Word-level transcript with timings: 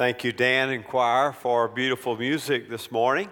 Thank 0.00 0.24
you, 0.24 0.32
Dan 0.32 0.70
and 0.70 0.82
choir, 0.82 1.30
for 1.30 1.68
beautiful 1.68 2.16
music 2.16 2.70
this 2.70 2.90
morning. 2.90 3.28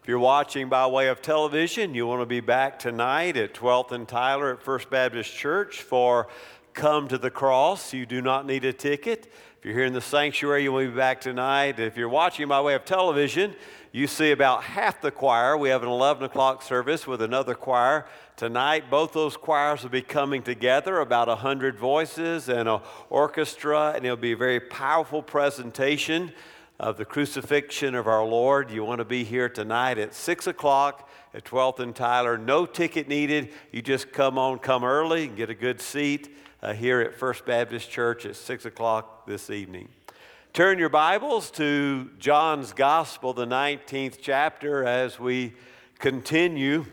If 0.00 0.06
you're 0.06 0.20
watching 0.20 0.68
by 0.68 0.86
way 0.86 1.08
of 1.08 1.20
television, 1.20 1.96
you 1.96 2.06
want 2.06 2.22
to 2.22 2.26
be 2.26 2.38
back 2.38 2.78
tonight 2.78 3.36
at 3.36 3.54
12th 3.54 3.90
and 3.90 4.06
Tyler 4.06 4.52
at 4.52 4.62
First 4.62 4.88
Baptist 4.88 5.34
Church 5.34 5.82
for 5.82 6.28
Come 6.74 7.08
to 7.08 7.18
the 7.18 7.28
Cross. 7.28 7.92
You 7.92 8.06
do 8.06 8.22
not 8.22 8.46
need 8.46 8.64
a 8.64 8.72
ticket. 8.72 9.32
If 9.62 9.66
you're 9.66 9.76
here 9.76 9.84
in 9.84 9.92
the 9.92 10.00
sanctuary, 10.00 10.64
you 10.64 10.72
will 10.72 10.88
be 10.88 10.90
back 10.90 11.20
tonight. 11.20 11.78
If 11.78 11.96
you're 11.96 12.08
watching 12.08 12.48
by 12.48 12.60
way 12.60 12.74
of 12.74 12.84
television, 12.84 13.54
you 13.92 14.08
see 14.08 14.32
about 14.32 14.64
half 14.64 15.00
the 15.00 15.12
choir. 15.12 15.56
We 15.56 15.68
have 15.68 15.84
an 15.84 15.88
11 15.88 16.24
o'clock 16.24 16.64
service 16.64 17.06
with 17.06 17.22
another 17.22 17.54
choir 17.54 18.06
tonight. 18.34 18.90
Both 18.90 19.12
those 19.12 19.36
choirs 19.36 19.84
will 19.84 19.90
be 19.90 20.02
coming 20.02 20.42
together, 20.42 20.98
about 20.98 21.28
100 21.28 21.78
voices 21.78 22.48
and 22.48 22.68
an 22.68 22.80
orchestra, 23.08 23.92
and 23.94 24.04
it'll 24.04 24.16
be 24.16 24.32
a 24.32 24.36
very 24.36 24.58
powerful 24.58 25.22
presentation 25.22 26.32
of 26.80 26.96
the 26.96 27.04
crucifixion 27.04 27.94
of 27.94 28.08
our 28.08 28.24
Lord. 28.24 28.68
You 28.68 28.82
want 28.84 28.98
to 28.98 29.04
be 29.04 29.22
here 29.22 29.48
tonight 29.48 29.96
at 29.96 30.12
6 30.12 30.48
o'clock 30.48 31.08
at 31.34 31.44
12th 31.44 31.78
and 31.78 31.94
Tyler. 31.94 32.36
No 32.36 32.66
ticket 32.66 33.06
needed. 33.06 33.52
You 33.70 33.80
just 33.80 34.10
come 34.10 34.38
on, 34.38 34.58
come 34.58 34.82
early, 34.82 35.26
and 35.26 35.36
get 35.36 35.50
a 35.50 35.54
good 35.54 35.80
seat 35.80 36.30
uh, 36.62 36.72
here 36.72 37.00
at 37.00 37.14
First 37.14 37.44
Baptist 37.44 37.90
Church 37.90 38.24
at 38.24 38.36
6 38.36 38.66
o'clock 38.66 39.26
this 39.26 39.50
evening. 39.50 39.88
Turn 40.52 40.78
your 40.78 40.88
Bibles 40.88 41.50
to 41.52 42.10
John's 42.18 42.72
Gospel, 42.72 43.32
the 43.32 43.46
19th 43.46 44.18
chapter, 44.20 44.84
as 44.84 45.18
we 45.18 45.54
continue 45.98 46.84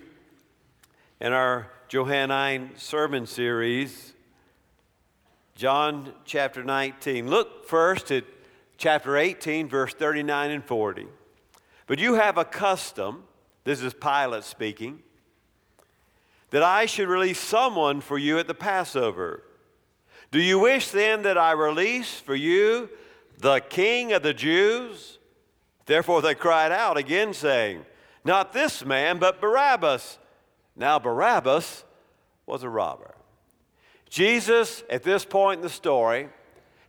in 1.21 1.33
our 1.33 1.69
Johannine 1.87 2.71
sermon 2.77 3.27
series. 3.27 4.13
John 5.55 6.13
chapter 6.25 6.63
19. 6.63 7.29
Look 7.29 7.67
first 7.67 8.11
at 8.11 8.23
chapter 8.77 9.17
18, 9.17 9.67
verse 9.67 9.93
39 9.93 10.51
and 10.51 10.63
40. 10.63 11.05
But 11.85 11.99
you 11.99 12.15
have 12.15 12.37
a 12.37 12.45
custom, 12.45 13.23
this 13.65 13.81
is 13.81 13.93
Pilate 13.93 14.45
speaking, 14.45 14.99
that 16.51 16.63
I 16.63 16.85
should 16.85 17.09
release 17.09 17.39
someone 17.39 18.01
for 18.01 18.17
you 18.17 18.39
at 18.39 18.47
the 18.47 18.53
Passover. 18.55 19.43
Do 20.31 20.39
you 20.39 20.59
wish 20.59 20.89
then 20.89 21.23
that 21.23 21.37
I 21.37 21.53
release 21.53 22.19
for 22.19 22.35
you 22.35 22.89
the 23.39 23.59
King 23.59 24.13
of 24.13 24.21
the 24.21 24.33
Jews? 24.33 25.17
Therefore 25.85 26.21
they 26.21 26.35
cried 26.35 26.71
out 26.71 26.97
again, 26.97 27.33
saying, 27.33 27.85
Not 28.23 28.53
this 28.53 28.85
man, 28.85 29.17
but 29.17 29.41
Barabbas. 29.41 30.19
Now 30.75 30.99
Barabbas 30.99 31.83
was 32.45 32.63
a 32.63 32.69
robber. 32.69 33.15
Jesus, 34.07 34.83
at 34.89 35.03
this 35.03 35.25
point 35.25 35.59
in 35.59 35.63
the 35.63 35.69
story, 35.69 36.29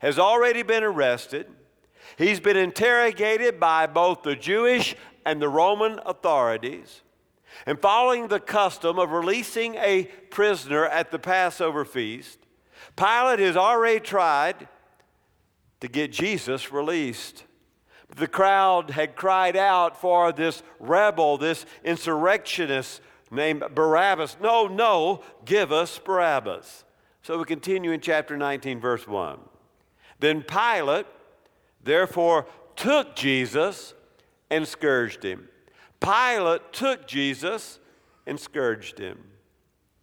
has 0.00 0.18
already 0.18 0.62
been 0.62 0.82
arrested. 0.82 1.46
He's 2.18 2.40
been 2.40 2.56
interrogated 2.56 3.58
by 3.58 3.86
both 3.86 4.22
the 4.22 4.36
Jewish 4.36 4.94
and 5.24 5.40
the 5.40 5.48
Roman 5.48 5.98
authorities. 6.04 7.02
And 7.66 7.80
following 7.80 8.28
the 8.28 8.40
custom 8.40 8.98
of 8.98 9.10
releasing 9.10 9.74
a 9.76 10.04
prisoner 10.30 10.86
at 10.86 11.10
the 11.10 11.18
Passover 11.18 11.84
feast, 11.84 12.38
Pilate 13.00 13.38
has 13.38 13.56
already 13.56 13.98
tried 13.98 14.68
to 15.80 15.88
get 15.88 16.12
Jesus 16.12 16.70
released. 16.70 17.44
The 18.14 18.26
crowd 18.28 18.90
had 18.90 19.16
cried 19.16 19.56
out 19.56 19.98
for 19.98 20.32
this 20.32 20.62
rebel, 20.78 21.38
this 21.38 21.64
insurrectionist 21.82 23.00
named 23.30 23.64
Barabbas. 23.74 24.36
No, 24.42 24.66
no, 24.66 25.22
give 25.46 25.72
us 25.72 25.98
Barabbas. 25.98 26.84
So 27.22 27.38
we 27.38 27.46
continue 27.46 27.92
in 27.92 28.00
chapter 28.00 28.36
19, 28.36 28.80
verse 28.80 29.08
1. 29.08 29.38
Then 30.18 30.42
Pilate, 30.42 31.06
therefore, 31.82 32.48
took 32.76 33.16
Jesus 33.16 33.94
and 34.50 34.68
scourged 34.68 35.22
him. 35.22 35.48
Pilate 36.00 36.70
took 36.74 37.06
Jesus 37.06 37.78
and 38.26 38.38
scourged 38.38 38.98
him. 38.98 39.24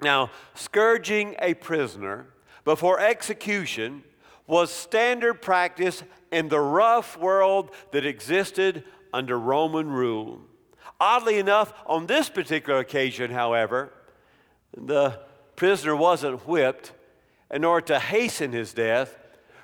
Now, 0.02 0.32
scourging 0.56 1.36
a 1.38 1.54
prisoner 1.54 2.30
before 2.68 3.00
execution 3.00 4.04
was 4.46 4.70
standard 4.70 5.36
practice 5.42 6.04
in 6.34 6.50
the 6.50 6.60
rough 6.60 7.18
world 7.18 7.72
that 7.94 8.06
existed 8.06 8.84
under 9.14 9.40
Roman 9.40 9.90
rule. 9.90 10.42
Oddly 11.00 11.40
enough, 11.40 11.74
on 11.86 12.08
this 12.08 12.28
particular 12.28 12.80
occasion, 12.80 13.32
however, 13.32 13.94
the 14.76 15.18
prisoner 15.56 15.96
wasn't 15.96 16.46
whipped 16.46 16.92
in 17.50 17.64
order 17.64 17.88
to 17.88 18.00
hasten 18.00 18.52
his 18.52 18.74
death. 18.74 19.18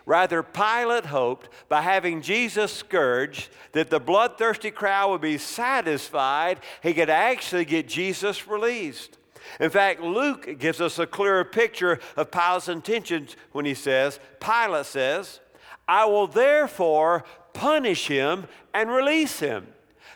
Rather, 0.06 0.42
Pilate 0.42 1.08
hoped 1.08 1.50
by 1.68 1.82
having 1.82 2.22
Jesus 2.22 2.72
scourged 2.72 3.50
that 3.74 3.90
the 3.90 4.00
bloodthirsty 4.00 4.72
crowd 4.72 5.12
would 5.12 5.20
be 5.20 5.38
satisfied, 5.38 6.62
he 6.82 6.94
could 6.94 7.10
actually 7.10 7.66
get 7.66 7.86
Jesus 7.86 8.48
released. 8.48 9.18
In 9.60 9.70
fact, 9.70 10.02
Luke 10.02 10.58
gives 10.60 10.82
us 10.82 11.00
a 11.00 11.08
clearer 11.08 11.44
picture 11.44 12.00
of 12.16 12.32
Pilate's 12.32 12.68
intentions 12.68 13.36
when 13.52 13.66
he 13.66 13.74
says, 13.74 14.20
Pilate 14.40 14.86
says, 14.86 15.40
I 15.88 16.06
will 16.06 16.28
therefore 16.28 17.24
punish 17.54 18.08
him 18.08 18.48
and 18.74 18.90
release 18.90 19.40
him. 19.40 19.68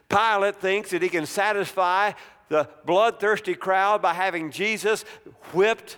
Pilate 0.10 0.56
thinks 0.56 0.92
that 0.92 1.02
he 1.02 1.10
can 1.10 1.26
satisfy 1.26 2.14
the 2.50 2.70
bloodthirsty 2.86 3.56
crowd 3.56 4.02
by 4.02 4.14
having 4.14 4.52
Jesus 4.52 5.04
whipped 5.52 5.98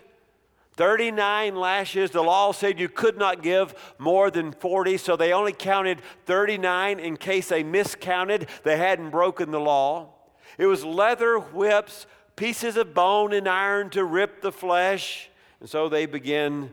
39 0.79 1.55
lashes. 1.55 2.11
The 2.11 2.23
law 2.23 2.51
said 2.53 2.79
you 2.79 2.89
could 2.89 3.17
not 3.17 3.43
give 3.43 3.75
more 3.97 4.31
than 4.31 4.53
40, 4.53 4.97
so 4.97 5.15
they 5.15 5.33
only 5.33 5.51
counted 5.51 6.01
39 6.25 6.99
in 6.99 7.17
case 7.17 7.49
they 7.49 7.63
miscounted. 7.63 8.47
They 8.63 8.77
hadn't 8.77 9.09
broken 9.09 9.51
the 9.51 9.59
law. 9.59 10.13
It 10.57 10.65
was 10.65 10.83
leather 10.85 11.37
whips 11.37 12.07
pieces 12.39 12.77
of 12.77 12.93
bone 12.93 13.33
and 13.33 13.49
iron 13.49 13.89
to 13.89 14.01
rip 14.05 14.41
the 14.41 14.51
flesh. 14.51 15.29
And 15.59 15.69
so 15.69 15.89
they 15.89 16.05
begin 16.05 16.71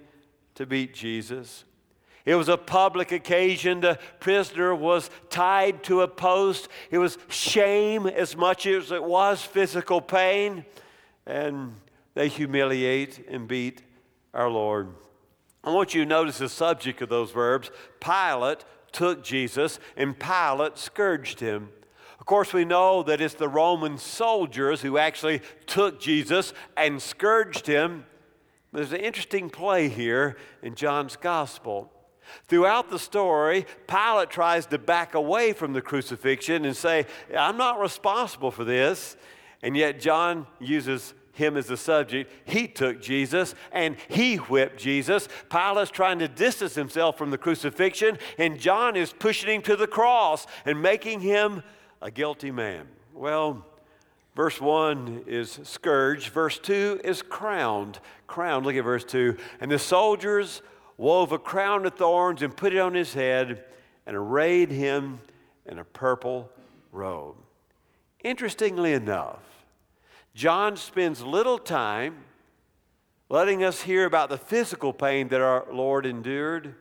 to 0.55 0.65
beat 0.65 0.95
Jesus. 0.95 1.65
It 2.25 2.37
was 2.37 2.49
a 2.49 2.57
public 2.57 3.11
occasion. 3.11 3.81
The 3.81 3.99
prisoner 4.21 4.77
was 4.77 5.11
tied 5.29 5.83
to 5.85 6.03
a 6.03 6.09
post. 6.09 6.69
It 6.93 6.99
was 6.99 7.19
shame 7.29 8.07
as 8.07 8.37
much 8.37 8.65
as 8.65 8.93
it 8.93 9.03
was 9.03 9.43
physical 9.43 10.01
pain. 10.01 10.65
And 11.27 11.75
they 12.15 12.29
humiliate 12.29 13.27
and 13.29 13.49
beat 13.49 13.83
our 14.33 14.49
Lord. 14.49 14.95
I 15.65 15.73
want 15.73 15.95
you 15.95 16.05
to 16.05 16.09
notice 16.09 16.39
the 16.39 16.49
subject 16.49 17.03
of 17.03 17.09
those 17.09 17.33
verbs. 17.33 17.73
Pilate 17.99 18.65
took 18.93 19.25
Jesus, 19.25 19.81
and 19.97 20.17
Pilate 20.17 20.79
scourged 20.79 21.41
him. 21.41 21.71
Of 22.27 22.29
course, 22.29 22.53
we 22.53 22.65
know 22.65 23.05
that 23.05 23.21
it's 23.21 23.35
the 23.35 23.49
Roman 23.49 23.99
soldiers 23.99 24.83
who 24.83 24.99
actually 24.99 25.43
took 25.67 26.01
Jesus 26.01 26.53
and 26.77 27.01
scourged 27.01 27.69
him. 27.69 28.05
There's 28.73 28.91
an 28.91 28.99
interesting 28.99 29.49
play 29.49 29.89
here 29.89 30.37
in 30.61 30.75
John's 30.75 31.15
gospel. 31.15 31.89
Throughout 32.49 32.91
the 32.91 32.99
story, 32.99 33.65
Pilate 33.87 34.29
tries 34.29 34.67
to 34.67 34.79
back 34.79 35.15
away 35.15 35.53
from 35.53 35.73
the 35.73 35.81
crucifixion 35.81 36.65
and 36.65 36.77
say, 36.77 37.07
I'm 37.33 37.57
not 37.57 37.79
responsible 37.79 38.51
for 38.51 38.65
this. 38.65 39.17
And 39.63 39.77
yet, 39.77 40.01
John 40.01 40.49
uses 40.59 41.15
him 41.31 41.57
as 41.57 41.69
the 41.69 41.77
subject. 41.77 42.33
He 42.45 42.67
took 42.67 43.01
Jesus 43.01 43.55
and 43.71 43.95
he 44.09 44.35
whipped 44.35 44.81
Jesus. 44.81 45.29
Pilate's 45.49 45.93
trying 45.93 46.19
to 46.19 46.27
distance 46.27 46.75
himself 46.75 47.17
from 47.17 47.31
the 47.31 47.39
crucifixion, 47.39 48.19
and 48.37 48.59
John 48.59 48.97
is 48.97 49.13
pushing 49.13 49.49
him 49.49 49.63
to 49.63 49.77
the 49.77 49.87
cross 49.87 50.49
and 50.65 50.83
making 50.83 51.21
him 51.21 51.63
a 52.01 52.11
guilty 52.11 52.51
man? 52.51 52.87
Well, 53.13 53.65
verse 54.35 54.61
1 54.61 55.25
is 55.27 55.59
scourged, 55.63 56.29
verse 56.29 56.59
2 56.59 57.01
is 57.05 57.23
crowned. 57.23 57.99
Crowned, 58.27 58.67
look 58.67 58.77
at 58.77 58.85
verse 58.85 59.05
2. 59.05 59.37
And 59.61 59.71
the 59.71 59.79
soldiers 59.79 60.63
wove 60.97 61.33
a 61.33 61.39
crown 61.39 61.87
of 61.87 61.95
thorns 61.95 62.43
and 62.43 62.57
put 62.57 62.73
it 62.73 62.79
on 62.79 62.95
his 62.95 63.15
head 63.15 63.65
and 64.07 64.17
arrayed 64.17 64.71
him 64.71 65.21
in 65.67 65.79
a 65.79 65.85
purple 65.85 66.51
robe. 66.93 67.37
Interestingly 68.23 68.93
enough, 68.93 69.43
John 70.35 70.77
spends 70.77 71.23
little 71.23 71.59
time 71.59 72.25
letting 73.29 73.65
us 73.65 73.83
hear 73.83 74.05
about 74.05 74.29
the 74.29 74.39
physical 74.39 74.93
pain 74.93 75.29
that 75.29 75.41
our 75.41 75.67
Lord 75.73 76.07
endured. 76.07 76.75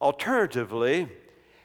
Alternatively, 0.00 1.08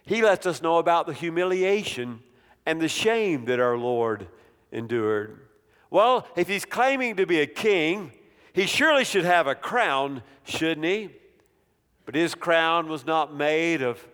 he 0.06 0.22
lets 0.22 0.46
us 0.46 0.62
know 0.62 0.78
about 0.78 1.08
the 1.08 1.14
humiliation 1.14 2.22
and 2.66 2.82
the 2.82 2.88
shame 2.88 3.46
that 3.46 3.60
our 3.60 3.78
Lord 3.78 4.28
endured. 4.72 5.40
Well, 5.90 6.28
if 6.36 6.48
he's 6.48 6.66
claiming 6.66 7.16
to 7.18 7.26
be 7.26 7.40
a 7.40 7.46
king, 7.46 8.12
he 8.54 8.66
surely 8.66 9.04
should 9.04 9.26
have 9.26 9.48
a 9.48 9.56
crown, 9.56 10.24
shouldn't 10.44 10.86
he? 10.86 11.10
But 12.06 12.16
his 12.16 12.36
crown 12.36 12.88
was 12.88 13.06
not 13.06 13.34
made 13.34 13.82
of 13.82 14.06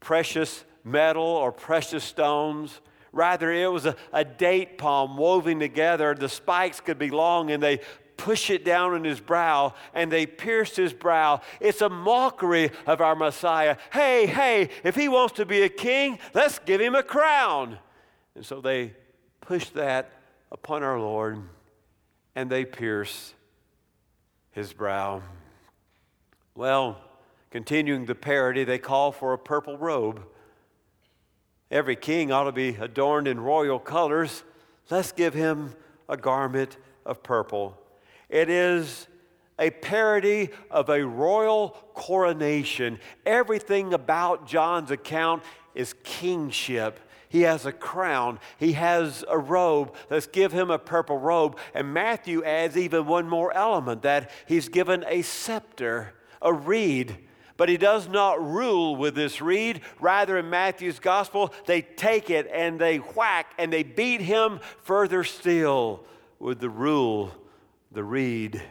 precious 0.00 0.64
metal 0.84 1.24
or 1.24 1.52
precious 1.52 2.04
stones. 2.04 2.80
Rather, 3.12 3.52
it 3.52 3.70
was 3.70 3.86
a, 3.86 3.96
a 4.12 4.24
date 4.24 4.78
palm 4.78 5.16
woven 5.16 5.58
together. 5.58 6.14
The 6.14 6.28
spikes 6.28 6.80
could 6.80 6.98
be 6.98 7.10
long 7.10 7.50
and 7.50 7.62
they 7.62 7.80
push 8.16 8.50
it 8.50 8.64
down 8.64 8.94
on 8.94 9.04
his 9.04 9.20
brow 9.20 9.74
and 9.94 10.10
they 10.10 10.26
pierced 10.26 10.76
his 10.76 10.92
brow. 10.92 11.40
It's 11.60 11.80
a 11.80 11.88
mockery 11.88 12.70
of 12.86 13.00
our 13.00 13.14
Messiah. 13.14 13.76
Hey, 13.92 14.26
hey, 14.26 14.70
if 14.84 14.94
he 14.94 15.08
wants 15.08 15.34
to 15.34 15.46
be 15.46 15.62
a 15.62 15.68
king, 15.68 16.18
let's 16.34 16.58
give 16.58 16.80
him 16.80 16.94
a 16.94 17.02
crown. 17.02 17.78
And 18.36 18.44
so 18.44 18.60
they 18.60 18.92
push 19.40 19.70
that 19.70 20.12
upon 20.52 20.82
our 20.82 21.00
Lord 21.00 21.42
and 22.34 22.50
they 22.50 22.66
pierce 22.66 23.32
his 24.52 24.74
brow. 24.74 25.22
Well, 26.54 27.00
continuing 27.50 28.04
the 28.04 28.14
parody, 28.14 28.64
they 28.64 28.78
call 28.78 29.10
for 29.10 29.32
a 29.32 29.38
purple 29.38 29.78
robe. 29.78 30.22
Every 31.70 31.96
king 31.96 32.30
ought 32.30 32.44
to 32.44 32.52
be 32.52 32.76
adorned 32.78 33.26
in 33.26 33.40
royal 33.40 33.78
colors. 33.78 34.44
Let's 34.90 35.12
give 35.12 35.32
him 35.32 35.74
a 36.06 36.18
garment 36.18 36.76
of 37.06 37.22
purple. 37.22 37.80
It 38.28 38.50
is 38.50 39.08
a 39.58 39.70
parody 39.70 40.50
of 40.70 40.90
a 40.90 41.02
royal 41.06 41.70
coronation. 41.94 42.98
Everything 43.24 43.94
about 43.94 44.46
John's 44.46 44.90
account 44.90 45.42
is 45.74 45.94
kingship. 46.04 47.00
He 47.28 47.42
has 47.42 47.66
a 47.66 47.72
crown. 47.72 48.38
He 48.58 48.72
has 48.72 49.24
a 49.28 49.38
robe. 49.38 49.94
Let's 50.10 50.26
give 50.26 50.52
him 50.52 50.70
a 50.70 50.78
purple 50.78 51.18
robe. 51.18 51.58
And 51.74 51.92
Matthew 51.92 52.44
adds 52.44 52.76
even 52.76 53.06
one 53.06 53.28
more 53.28 53.52
element 53.52 54.02
that 54.02 54.30
he's 54.46 54.68
given 54.68 55.04
a 55.08 55.22
scepter, 55.22 56.14
a 56.40 56.52
reed. 56.52 57.18
But 57.56 57.68
he 57.68 57.76
does 57.78 58.08
not 58.08 58.44
rule 58.44 58.96
with 58.96 59.14
this 59.14 59.40
reed. 59.40 59.80
Rather, 60.00 60.38
in 60.38 60.50
Matthew's 60.50 60.98
gospel, 60.98 61.54
they 61.66 61.82
take 61.82 62.28
it 62.28 62.48
and 62.52 62.78
they 62.78 62.98
whack 62.98 63.52
and 63.58 63.72
they 63.72 63.82
beat 63.82 64.20
him 64.20 64.60
further 64.82 65.24
still 65.24 66.04
with 66.38 66.60
the 66.60 66.68
rule, 66.68 67.32
the 67.90 68.04
reed. 68.04 68.62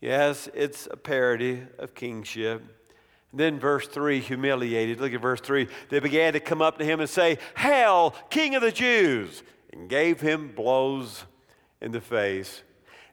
Yes, 0.00 0.48
it's 0.52 0.88
a 0.90 0.96
parody 0.96 1.62
of 1.78 1.94
kingship. 1.94 2.81
Then, 3.32 3.58
verse 3.58 3.88
3, 3.88 4.20
humiliated. 4.20 5.00
Look 5.00 5.14
at 5.14 5.20
verse 5.20 5.40
3. 5.40 5.68
They 5.88 6.00
began 6.00 6.34
to 6.34 6.40
come 6.40 6.60
up 6.60 6.78
to 6.78 6.84
him 6.84 7.00
and 7.00 7.08
say, 7.08 7.38
Hail, 7.56 8.14
King 8.30 8.54
of 8.54 8.62
the 8.62 8.72
Jews! 8.72 9.42
And 9.72 9.88
gave 9.88 10.20
him 10.20 10.52
blows 10.54 11.24
in 11.80 11.92
the 11.92 12.00
face. 12.00 12.62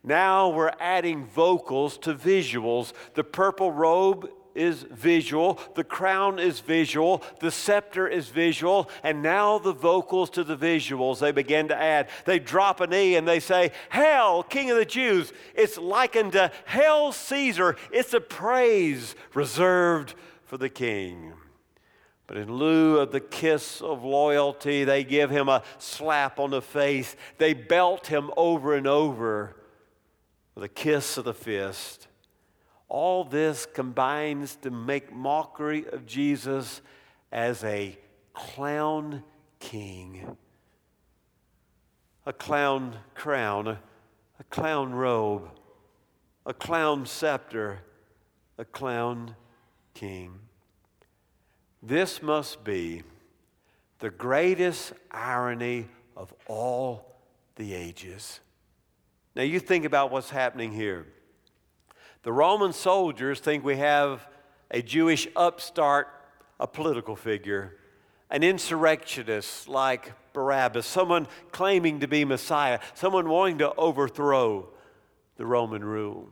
Now 0.04 0.50
we're 0.50 0.74
adding 0.80 1.25
vocals 1.25 1.98
to 2.00 2.13
visuals. 2.13 2.94
The 3.16 3.24
purple 3.24 3.71
robe 3.71 4.30
is 4.59 4.83
visual, 4.83 5.59
the 5.75 5.83
crown 5.83 6.38
is 6.38 6.59
visual, 6.59 7.23
the 7.39 7.50
scepter 7.50 8.07
is 8.07 8.27
visual, 8.27 8.89
and 9.03 9.23
now 9.23 9.57
the 9.57 9.73
vocals 9.73 10.29
to 10.31 10.44
the 10.44 10.57
visuals 10.57 11.19
they 11.19 11.31
begin 11.31 11.69
to 11.69 11.75
add. 11.75 12.09
They 12.25 12.39
drop 12.39 12.81
an 12.81 12.94
E 12.94 13.15
and 13.15 13.27
they 13.27 13.39
say, 13.39 13.71
Hail, 13.91 14.44
King 14.44 14.69
of 14.71 14.77
the 14.77 14.85
Jews. 14.85 15.31
It's 15.56 15.77
likened 15.77 16.33
to 16.33 16.51
Hail 16.67 17.13
Caesar. 17.13 17.77
It's 17.91 18.13
a 18.13 18.19
praise 18.19 19.15
reserved 19.33 20.13
for 20.44 20.57
the 20.57 20.69
king. 20.69 21.33
But 22.27 22.38
in 22.38 22.51
lieu 22.51 23.00
of 23.00 23.12
the 23.12 23.21
kiss 23.21 23.81
of 23.81 24.03
loyalty, 24.03 24.83
they 24.83 25.03
give 25.03 25.31
him 25.31 25.50
a 25.50 25.63
slap 25.77 26.38
on 26.38 26.51
the 26.51 26.62
face. 26.62 27.15
They 27.38 27.53
belt 27.53 28.07
him 28.07 28.29
over 28.38 28.75
and 28.75 28.85
over 28.85 29.55
with 30.53 30.63
a 30.63 30.69
kiss 30.69 31.17
of 31.17 31.23
the 31.23 31.33
fist. 31.33 32.08
All 32.89 33.24
this 33.24 33.68
combines 33.68 34.56
to 34.57 34.71
make 34.71 35.13
mockery 35.13 35.86
of 35.88 36.07
Jesus 36.07 36.81
as 37.31 37.63
a 37.63 37.97
clown 38.33 39.24
king, 39.59 40.36
a 42.25 42.33
clown 42.33 42.95
crown, 43.13 43.68
a, 43.68 44.44
clown 44.50 44.91
robe, 44.91 45.50
a 46.47 46.53
clown 46.53 47.06
scepter, 47.06 47.80
a 48.57 48.65
clown 48.65 49.36
king. 49.94 50.33
This 51.83 52.24
must 52.24 52.63
be 52.63 53.03
the 54.00 54.09
greatest 54.09 54.94
irony 55.12 55.88
of 56.18 56.33
all 56.47 57.19
the 57.56 57.74
ages. 57.74 58.39
Now, 59.36 59.44
you 59.44 59.59
think 59.59 59.86
about 59.86 60.12
what's 60.12 60.31
happening 60.31 60.71
here. 60.71 61.06
The 62.24 62.33
Roman 62.33 62.74
soldiers 62.74 63.39
think 63.39 63.63
we 63.63 63.77
have 63.77 64.27
a 64.71 64.81
Jewish 64.81 65.27
upstart, 65.36 66.07
a 66.60 66.68
political 66.68 67.16
figure, 67.16 67.75
an 68.30 68.44
insurrectionist 68.44 69.68
like 69.68 70.12
Barabbas, 70.33 70.86
someone 70.86 71.27
claiming 71.51 72.01
to 72.01 72.07
be 72.07 72.25
Messiah, 72.25 72.80
someone 72.94 73.30
wanting 73.30 73.60
to 73.60 73.74
overthrow 73.75 74.69
the 75.38 75.45
Roman 75.45 75.83
rule. 75.83 76.30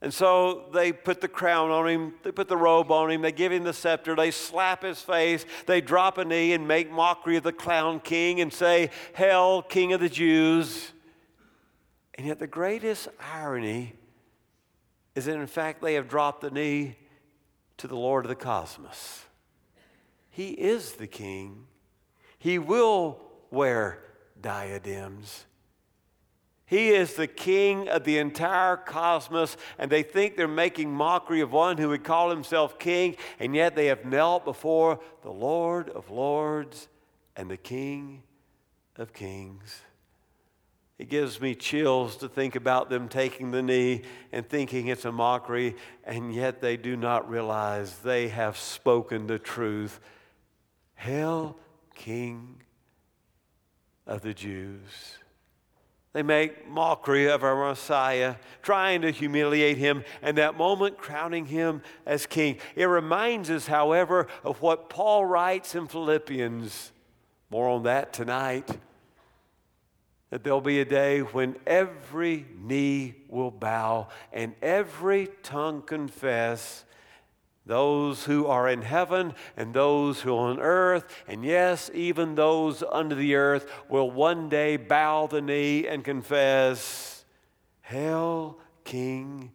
And 0.00 0.12
so 0.12 0.66
they 0.72 0.92
put 0.92 1.20
the 1.20 1.28
crown 1.28 1.70
on 1.70 1.88
him, 1.88 2.14
they 2.22 2.30
put 2.30 2.46
the 2.46 2.56
robe 2.56 2.92
on 2.92 3.10
him, 3.10 3.22
they 3.22 3.32
give 3.32 3.50
him 3.50 3.64
the 3.64 3.72
scepter, 3.72 4.14
they 4.14 4.30
slap 4.30 4.82
his 4.82 5.00
face, 5.00 5.46
they 5.66 5.80
drop 5.80 6.18
a 6.18 6.24
knee 6.24 6.52
and 6.52 6.68
make 6.68 6.90
mockery 6.90 7.36
of 7.36 7.42
the 7.42 7.52
clown 7.52 8.00
king 8.00 8.40
and 8.40 8.52
say, 8.52 8.90
Hail, 9.14 9.62
King 9.62 9.94
of 9.94 10.00
the 10.00 10.10
Jews. 10.10 10.92
And 12.16 12.26
yet, 12.26 12.38
the 12.38 12.46
greatest 12.46 13.08
irony 13.32 13.94
is 15.14 15.26
that 15.26 15.36
in 15.36 15.46
fact 15.46 15.82
they 15.82 15.94
have 15.94 16.08
dropped 16.08 16.40
the 16.40 16.50
knee 16.50 16.96
to 17.78 17.88
the 17.88 17.96
Lord 17.96 18.24
of 18.24 18.28
the 18.28 18.34
cosmos. 18.34 19.24
He 20.30 20.50
is 20.50 20.92
the 20.92 21.06
king. 21.06 21.66
He 22.38 22.58
will 22.58 23.20
wear 23.50 24.02
diadems. 24.40 25.46
He 26.66 26.90
is 26.90 27.14
the 27.14 27.26
king 27.26 27.88
of 27.88 28.04
the 28.04 28.18
entire 28.18 28.76
cosmos, 28.76 29.56
and 29.78 29.90
they 29.90 30.02
think 30.02 30.36
they're 30.36 30.48
making 30.48 30.90
mockery 30.90 31.40
of 31.40 31.52
one 31.52 31.76
who 31.76 31.90
would 31.90 32.04
call 32.04 32.30
himself 32.30 32.78
king, 32.78 33.16
and 33.38 33.54
yet 33.54 33.76
they 33.76 33.86
have 33.86 34.04
knelt 34.04 34.44
before 34.44 34.98
the 35.22 35.30
Lord 35.30 35.90
of 35.90 36.10
lords 36.10 36.88
and 37.36 37.50
the 37.50 37.56
king 37.56 38.22
of 38.96 39.12
kings. 39.12 39.82
It 41.04 41.10
gives 41.10 41.38
me 41.38 41.54
chills 41.54 42.16
to 42.16 42.30
think 42.30 42.56
about 42.56 42.88
them 42.88 43.10
taking 43.10 43.50
the 43.50 43.60
knee 43.60 44.04
and 44.32 44.48
thinking 44.48 44.86
it's 44.86 45.04
a 45.04 45.12
mockery, 45.12 45.76
and 46.02 46.34
yet 46.34 46.62
they 46.62 46.78
do 46.78 46.96
not 46.96 47.28
realize 47.28 47.98
they 47.98 48.28
have 48.28 48.56
spoken 48.56 49.26
the 49.26 49.38
truth. 49.38 50.00
Hail, 50.94 51.58
King 51.94 52.62
of 54.06 54.22
the 54.22 54.32
Jews. 54.32 55.18
They 56.14 56.22
make 56.22 56.66
mockery 56.66 57.28
of 57.28 57.44
our 57.44 57.68
Messiah, 57.68 58.36
trying 58.62 59.02
to 59.02 59.10
humiliate 59.10 59.76
him, 59.76 60.04
and 60.22 60.38
that 60.38 60.56
moment 60.56 60.96
crowning 60.96 61.44
him 61.44 61.82
as 62.06 62.24
king. 62.24 62.56
It 62.76 62.86
reminds 62.86 63.50
us, 63.50 63.66
however, 63.66 64.26
of 64.42 64.62
what 64.62 64.88
Paul 64.88 65.26
writes 65.26 65.74
in 65.74 65.86
Philippians. 65.86 66.92
More 67.50 67.68
on 67.68 67.82
that 67.82 68.14
tonight 68.14 68.70
that 70.34 70.42
there'll 70.42 70.60
be 70.60 70.80
a 70.80 70.84
day 70.84 71.20
when 71.20 71.54
every 71.64 72.44
knee 72.60 73.14
will 73.28 73.52
bow 73.52 74.08
and 74.32 74.52
every 74.60 75.28
tongue 75.44 75.80
confess 75.80 76.84
those 77.64 78.24
who 78.24 78.48
are 78.48 78.68
in 78.68 78.82
heaven 78.82 79.32
and 79.56 79.72
those 79.72 80.22
who 80.22 80.34
are 80.34 80.50
on 80.50 80.58
earth, 80.58 81.04
and 81.28 81.44
yes, 81.44 81.88
even 81.94 82.34
those 82.34 82.82
under 82.90 83.14
the 83.14 83.36
earth 83.36 83.70
will 83.88 84.10
one 84.10 84.48
day 84.48 84.76
bow 84.76 85.28
the 85.28 85.40
knee 85.40 85.86
and 85.86 86.02
confess, 86.02 87.24
Hail, 87.82 88.58
King 88.82 89.52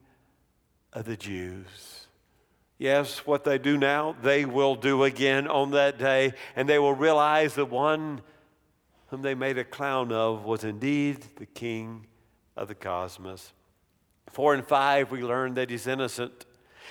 of 0.94 1.04
the 1.04 1.18
Jews. 1.18 2.08
Yes, 2.78 3.28
what 3.28 3.44
they 3.44 3.58
do 3.58 3.78
now, 3.78 4.16
they 4.22 4.46
will 4.46 4.76
do 4.76 5.04
again 5.04 5.46
on 5.46 5.72
that 5.72 6.00
day, 6.00 6.32
and 6.56 6.70
they 6.70 6.80
will 6.80 6.96
realize 6.96 7.54
the 7.54 7.66
one 7.66 8.22
whom 9.10 9.22
they 9.22 9.36
made 9.36 9.58
a 9.58 9.64
clown 9.64 10.12
of 10.12 10.46
was 10.46 10.64
indeed 10.64 11.26
the 11.38 11.46
king 11.46 12.06
of 12.56 12.68
the 12.68 12.76
cosmos. 12.76 13.54
Four 14.32 14.54
and 14.54 14.66
five, 14.66 15.12
we 15.12 15.24
learn 15.24 15.56
that 15.56 15.70
he's 15.70 15.88
innocent. 15.88 16.46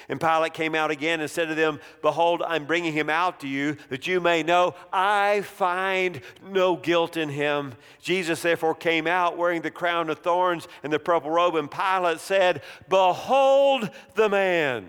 And 0.08 0.20
Pilate 0.20 0.54
came 0.54 0.74
out 0.74 0.90
again 0.90 1.20
and 1.20 1.30
said 1.30 1.48
to 1.48 1.54
them, 1.54 1.80
Behold, 2.02 2.42
I'm 2.42 2.66
bringing 2.66 2.92
him 2.92 3.10
out 3.10 3.40
to 3.40 3.48
you, 3.48 3.76
that 3.88 4.06
you 4.06 4.20
may 4.20 4.42
know 4.42 4.74
I 4.92 5.42
find 5.42 6.20
no 6.42 6.76
guilt 6.76 7.16
in 7.16 7.28
him. 7.28 7.74
Jesus 8.00 8.42
therefore 8.42 8.74
came 8.74 9.06
out 9.06 9.36
wearing 9.36 9.62
the 9.62 9.70
crown 9.70 10.08
of 10.08 10.20
thorns 10.20 10.68
and 10.82 10.92
the 10.92 10.98
purple 10.98 11.30
robe, 11.30 11.56
and 11.56 11.70
Pilate 11.70 12.20
said, 12.20 12.62
Behold 12.88 13.90
the 14.14 14.28
man. 14.28 14.86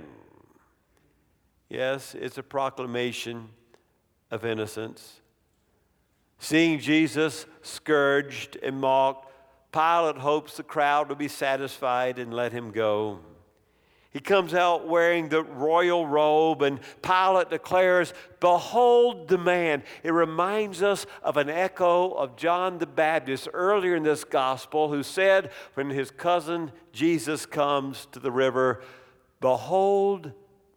Yes, 1.69 2.15
it's 2.15 2.37
a 2.37 2.43
proclamation 2.43 3.49
of 4.31 4.45
innocence. 4.45 5.18
Seeing 6.39 6.79
Jesus 6.79 7.45
scourged 7.61 8.57
and 8.63 8.79
mocked, 8.79 9.27
Pilate 9.71 10.17
hopes 10.17 10.57
the 10.57 10.63
crowd 10.63 11.09
will 11.09 11.15
be 11.15 11.27
satisfied 11.27 12.17
and 12.17 12.33
let 12.33 12.51
him 12.51 12.71
go. 12.71 13.19
He 14.11 14.19
comes 14.19 14.55
out 14.55 14.87
wearing 14.87 15.29
the 15.29 15.43
royal 15.43 16.07
robe, 16.07 16.63
and 16.63 16.79
Pilate 17.03 17.51
declares, 17.51 18.13
Behold 18.39 19.27
the 19.27 19.37
man. 19.37 19.83
It 20.01 20.11
reminds 20.11 20.81
us 20.81 21.05
of 21.21 21.37
an 21.37 21.49
echo 21.49 22.11
of 22.13 22.35
John 22.35 22.79
the 22.79 22.87
Baptist 22.87 23.47
earlier 23.53 23.95
in 23.95 24.01
this 24.01 24.23
gospel, 24.23 24.89
who 24.89 25.03
said, 25.03 25.51
when 25.75 25.91
his 25.91 26.09
cousin 26.09 26.71
Jesus 26.91 27.45
comes 27.45 28.07
to 28.11 28.19
the 28.19 28.31
river, 28.31 28.81
Behold 29.41 30.31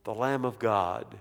the 0.05 0.15
Lamb 0.15 0.45
of 0.45 0.59
God 0.59 1.17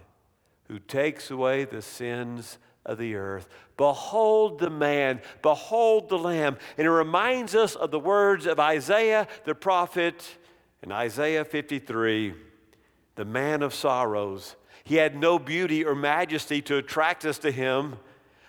who 0.71 0.79
takes 0.79 1.29
away 1.29 1.65
the 1.65 1.81
sins 1.81 2.57
of 2.85 2.97
the 2.97 3.15
earth. 3.15 3.47
Behold 3.77 4.59
the 4.59 4.69
man, 4.69 5.21
behold 5.41 6.09
the 6.09 6.17
Lamb. 6.17 6.57
And 6.77 6.87
it 6.87 6.91
reminds 6.91 7.55
us 7.55 7.75
of 7.75 7.91
the 7.91 7.99
words 7.99 8.45
of 8.45 8.59
Isaiah 8.59 9.27
the 9.45 9.55
prophet 9.55 10.37
in 10.83 10.91
Isaiah 10.91 11.45
53, 11.45 12.33
the 13.15 13.25
man 13.25 13.61
of 13.61 13.73
sorrows, 13.73 14.55
he 14.83 14.95
had 14.95 15.15
no 15.15 15.37
beauty 15.37 15.85
or 15.85 15.93
majesty 15.93 16.61
to 16.63 16.77
attract 16.77 17.23
us 17.23 17.37
to 17.39 17.51
him, 17.51 17.97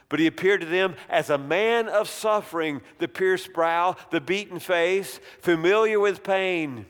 but 0.08 0.18
he 0.18 0.26
appeared 0.26 0.60
to 0.62 0.66
them 0.66 0.94
as 1.08 1.30
a 1.30 1.38
man 1.38 1.88
of 1.88 2.08
suffering, 2.08 2.80
the 2.98 3.08
pierced 3.08 3.52
brow, 3.52 3.96
the 4.10 4.20
beaten 4.20 4.58
face, 4.58 5.20
familiar 5.40 6.00
with 6.00 6.22
pain, 6.22 6.86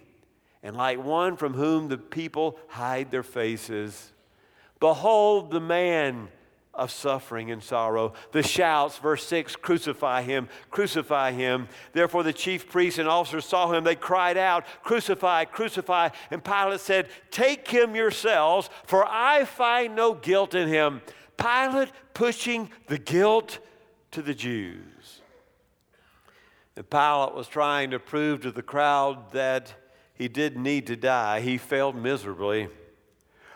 and 0.63 0.77
like 0.77 1.03
one 1.03 1.37
from 1.37 1.55
whom 1.55 1.89
the 1.89 1.99
people 1.99 2.57
hide 2.69 3.11
their 3.11 3.23
faces. 3.23 4.13
Behold 4.79 5.51
the 5.51 5.61
man 5.61 6.29
of 6.75 6.91
suffering 6.91 7.51
and 7.51 7.63
sorrow. 7.63 8.15
The 8.33 8.43
shouts, 8.43 8.99
verse 8.99 9.27
6 9.27 9.57
crucify 9.57 10.23
him, 10.23 10.49
crucify 10.71 11.33
him. 11.33 11.69
Therefore, 11.93 12.23
the 12.23 12.33
chief 12.33 12.71
priests 12.71 12.99
and 12.99 13.09
officers 13.09 13.45
saw 13.45 13.73
him. 13.73 13.85
They 13.85 13.95
cried 13.95 14.39
out, 14.39 14.65
Crucify, 14.83 15.45
crucify. 15.47 16.11
And 16.31 16.43
Pilate 16.43 16.81
said, 16.81 17.09
Take 17.31 17.69
him 17.69 17.95
yourselves, 17.95 18.71
for 18.87 19.05
I 19.07 19.45
find 19.45 19.95
no 19.95 20.15
guilt 20.15 20.55
in 20.55 20.69
him. 20.69 21.03
Pilate 21.37 21.91
pushing 22.15 22.71
the 22.87 22.99
guilt 22.99 23.59
to 24.13 24.23
the 24.23 24.35
Jews. 24.35 25.21
And 26.77 26.89
Pilate 26.89 27.35
was 27.35 27.49
trying 27.49 27.91
to 27.91 27.99
prove 27.99 28.41
to 28.43 28.51
the 28.51 28.63
crowd 28.63 29.33
that 29.33 29.75
he 30.15 30.29
didn't 30.29 30.63
need 30.63 30.87
to 30.87 30.97
die. 30.97 31.41
He 31.41 31.59
failed 31.59 31.97
miserably. 31.97 32.69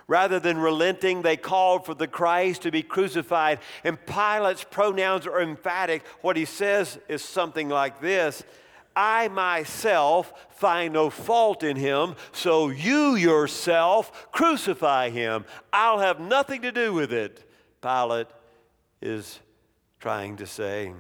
Rather 0.08 0.38
than 0.38 0.58
relenting, 0.58 1.22
they 1.22 1.36
called 1.36 1.84
for 1.84 1.94
the 1.94 2.06
Christ 2.06 2.62
to 2.62 2.70
be 2.70 2.82
crucified. 2.82 3.58
And 3.82 4.04
Pilate's 4.06 4.62
pronouns 4.62 5.26
are 5.26 5.40
emphatic. 5.40 6.06
What 6.20 6.36
he 6.36 6.44
says 6.44 6.98
is 7.08 7.22
something 7.22 7.68
like 7.68 8.00
this 8.00 8.44
I 8.94 9.28
myself 9.28 10.32
find 10.48 10.94
no 10.94 11.10
fault 11.10 11.62
in 11.62 11.76
him, 11.76 12.16
so 12.32 12.70
you 12.70 13.14
yourself 13.16 14.30
crucify 14.32 15.10
him. 15.10 15.44
I'll 15.72 15.98
have 15.98 16.18
nothing 16.18 16.62
to 16.62 16.72
do 16.72 16.94
with 16.94 17.12
it. 17.12 17.44
Pilate 17.82 18.28
is 19.02 19.40
trying 20.00 20.36
to 20.36 20.46
say. 20.46 20.94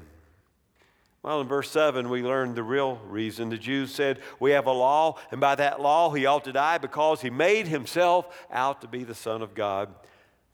Well, 1.26 1.40
in 1.40 1.48
verse 1.48 1.72
7, 1.72 2.08
we 2.08 2.22
learn 2.22 2.54
the 2.54 2.62
real 2.62 3.00
reason. 3.08 3.48
The 3.48 3.58
Jews 3.58 3.92
said, 3.92 4.20
We 4.38 4.52
have 4.52 4.66
a 4.66 4.72
law, 4.72 5.18
and 5.32 5.40
by 5.40 5.56
that 5.56 5.80
law 5.80 6.10
he 6.10 6.24
ought 6.24 6.44
to 6.44 6.52
die 6.52 6.78
because 6.78 7.20
he 7.20 7.30
made 7.30 7.66
himself 7.66 8.46
out 8.48 8.80
to 8.82 8.86
be 8.86 9.02
the 9.02 9.12
Son 9.12 9.42
of 9.42 9.52
God. 9.52 9.92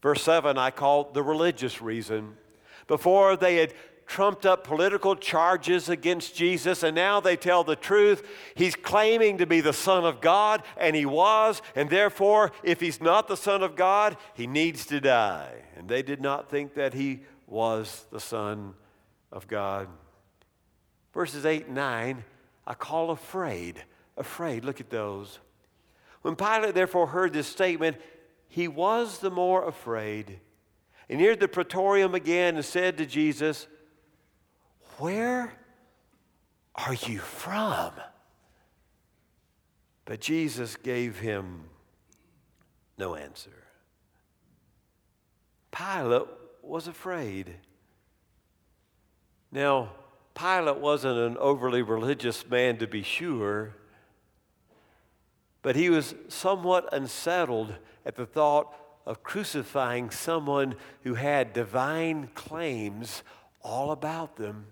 Verse 0.00 0.22
7, 0.22 0.56
I 0.56 0.70
call 0.70 1.10
the 1.12 1.22
religious 1.22 1.82
reason. 1.82 2.38
Before 2.86 3.36
they 3.36 3.56
had 3.56 3.74
trumped 4.06 4.46
up 4.46 4.64
political 4.64 5.14
charges 5.14 5.90
against 5.90 6.34
Jesus, 6.34 6.82
and 6.82 6.94
now 6.94 7.20
they 7.20 7.36
tell 7.36 7.64
the 7.64 7.76
truth. 7.76 8.26
He's 8.54 8.74
claiming 8.74 9.36
to 9.38 9.46
be 9.46 9.60
the 9.60 9.74
Son 9.74 10.06
of 10.06 10.22
God, 10.22 10.62
and 10.78 10.96
he 10.96 11.04
was, 11.04 11.60
and 11.76 11.90
therefore, 11.90 12.50
if 12.62 12.80
he's 12.80 12.98
not 12.98 13.28
the 13.28 13.36
Son 13.36 13.62
of 13.62 13.76
God, 13.76 14.16
he 14.32 14.46
needs 14.46 14.86
to 14.86 15.02
die. 15.02 15.52
And 15.76 15.86
they 15.86 16.02
did 16.02 16.22
not 16.22 16.48
think 16.48 16.72
that 16.76 16.94
he 16.94 17.24
was 17.46 18.06
the 18.10 18.20
Son 18.20 18.72
of 19.30 19.46
God. 19.46 19.88
Verses 21.12 21.44
8 21.44 21.66
and 21.66 21.74
9, 21.74 22.24
I 22.66 22.74
call 22.74 23.10
afraid. 23.10 23.82
Afraid. 24.16 24.64
Look 24.64 24.80
at 24.80 24.90
those. 24.90 25.38
When 26.22 26.36
Pilate 26.36 26.74
therefore 26.74 27.08
heard 27.08 27.32
this 27.32 27.46
statement, 27.46 27.96
he 28.48 28.68
was 28.68 29.18
the 29.18 29.30
more 29.30 29.66
afraid. 29.66 30.38
And 31.08 31.20
neared 31.20 31.40
the 31.40 31.48
praetorium 31.48 32.14
again 32.14 32.56
and 32.56 32.64
said 32.64 32.98
to 32.98 33.06
Jesus, 33.06 33.66
Where 34.98 35.52
are 36.74 36.94
you 36.94 37.18
from? 37.18 37.92
But 40.04 40.20
Jesus 40.20 40.76
gave 40.76 41.18
him 41.18 41.64
no 42.98 43.14
answer. 43.14 43.50
Pilate 45.70 46.28
was 46.62 46.86
afraid. 46.86 47.56
Now, 49.50 49.90
Pilate 50.34 50.78
wasn't 50.78 51.18
an 51.18 51.36
overly 51.38 51.82
religious 51.82 52.48
man, 52.48 52.78
to 52.78 52.86
be 52.86 53.02
sure, 53.02 53.74
but 55.62 55.76
he 55.76 55.90
was 55.90 56.14
somewhat 56.28 56.92
unsettled 56.92 57.74
at 58.04 58.16
the 58.16 58.26
thought 58.26 58.74
of 59.06 59.22
crucifying 59.22 60.10
someone 60.10 60.74
who 61.02 61.14
had 61.14 61.52
divine 61.52 62.28
claims 62.34 63.22
all 63.62 63.90
about 63.90 64.36
them. 64.36 64.66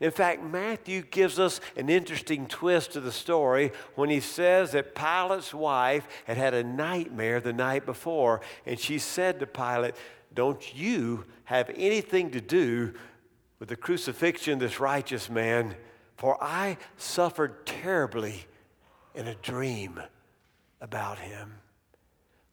In 0.00 0.10
fact, 0.10 0.42
Matthew 0.42 1.02
gives 1.02 1.38
us 1.38 1.60
an 1.76 1.88
interesting 1.88 2.46
twist 2.46 2.92
to 2.92 3.00
the 3.00 3.12
story 3.12 3.72
when 3.94 4.10
he 4.10 4.20
says 4.20 4.72
that 4.72 4.94
Pilate's 4.94 5.54
wife 5.54 6.06
had 6.26 6.36
had 6.36 6.52
a 6.52 6.64
nightmare 6.64 7.40
the 7.40 7.52
night 7.52 7.86
before, 7.86 8.40
and 8.66 8.78
she 8.78 8.98
said 8.98 9.38
to 9.40 9.46
Pilate, 9.46 9.94
Don't 10.34 10.74
you 10.74 11.24
have 11.44 11.70
anything 11.76 12.30
to 12.32 12.40
do 12.40 12.94
with 13.58 13.68
the 13.68 13.76
crucifixion 13.76 14.58
this 14.58 14.80
righteous 14.80 15.28
man, 15.28 15.74
for 16.16 16.42
I 16.42 16.78
suffered 16.96 17.66
terribly 17.66 18.46
in 19.14 19.26
a 19.26 19.34
dream 19.34 20.00
about 20.80 21.18
him. 21.18 21.54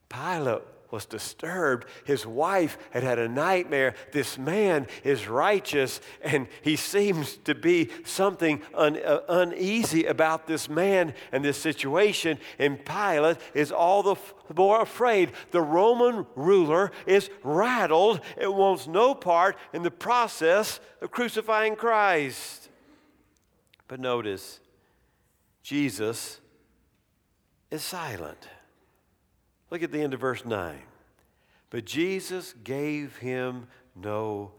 Pilate 0.09 0.62
was 0.96 1.06
disturbed. 1.06 1.86
His 2.06 2.25
wife 2.25 2.78
had 2.92 3.04
had 3.04 3.20
a 3.20 3.28
nightmare. 3.28 3.96
This 4.14 4.38
man 4.38 4.88
is 5.04 5.28
righteous, 5.28 6.00
and 6.22 6.48
he 6.62 6.78
seems 6.78 7.36
to 7.40 7.54
be 7.54 7.90
something 8.06 8.62
un, 8.74 8.98
uh, 9.04 9.20
uneasy 9.28 10.06
about 10.06 10.48
this 10.48 10.70
man 10.70 11.14
and 11.34 11.44
this 11.44 11.58
situation. 11.58 12.40
And 12.58 12.84
Pilate 12.86 13.38
is 13.54 13.74
all 13.74 14.04
the 14.04 14.14
f- 14.14 14.34
more 14.56 14.82
afraid. 14.82 15.34
The 15.52 15.62
Roman 15.62 16.25
ruler 16.34 16.94
is 17.06 17.30
rattled 17.44 18.22
and 18.40 18.56
wants 18.56 18.88
no 18.88 19.14
part 19.14 19.58
in 19.74 19.84
the 19.84 19.92
process 19.92 20.80
of 21.02 21.12
crucifying 21.12 21.75
Christ. 21.75 22.70
But 23.90 24.00
notice, 24.00 24.62
Jesus 25.62 26.40
is 27.70 27.84
silent. 27.84 28.48
Look 29.75 29.84
at 29.84 29.91
the 29.91 30.01
end 30.01 30.13
of 30.13 30.22
verse 30.22 30.46
9. 30.46 30.82
But 31.70 31.84
Jesus 31.84 32.55
gave 32.63 33.17
him 33.17 33.67
no 33.94 34.53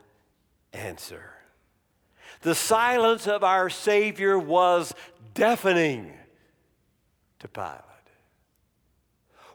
answer. 0.75 1.31
The 2.43 2.55
silence 2.55 3.27
of 3.27 3.43
our 3.43 3.71
Savior 3.71 4.39
was 4.39 4.95
deafening 5.33 6.13
to 7.39 7.49
Pilate. 7.49 7.81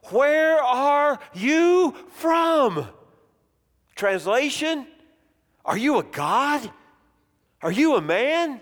Where 0.06 0.58
are 0.64 1.20
you 1.36 1.96
from? 2.14 2.88
Translation 3.94 4.88
Are 5.64 5.78
you 5.78 6.00
a 6.00 6.04
God? 6.04 6.72
Are 7.62 7.72
you 7.72 7.98
a 7.98 8.02
man? 8.02 8.60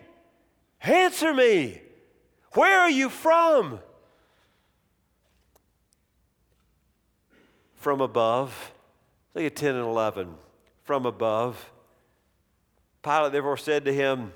Answer 0.81 1.33
me. 1.33 1.81
Where 2.55 2.81
are 2.81 2.91
you 2.91 3.07
from? 3.07 3.79
From 7.79 8.01
above. 8.01 8.73
Look 9.33 9.45
at 9.45 9.55
10 9.55 9.75
and 9.75 9.85
11. 9.85 10.35
From 10.83 11.05
above. 11.05 11.71
Pilate 13.01 13.31
therefore 13.31 13.57
said 13.57 13.85
to 13.85 13.93
him, 13.93 14.33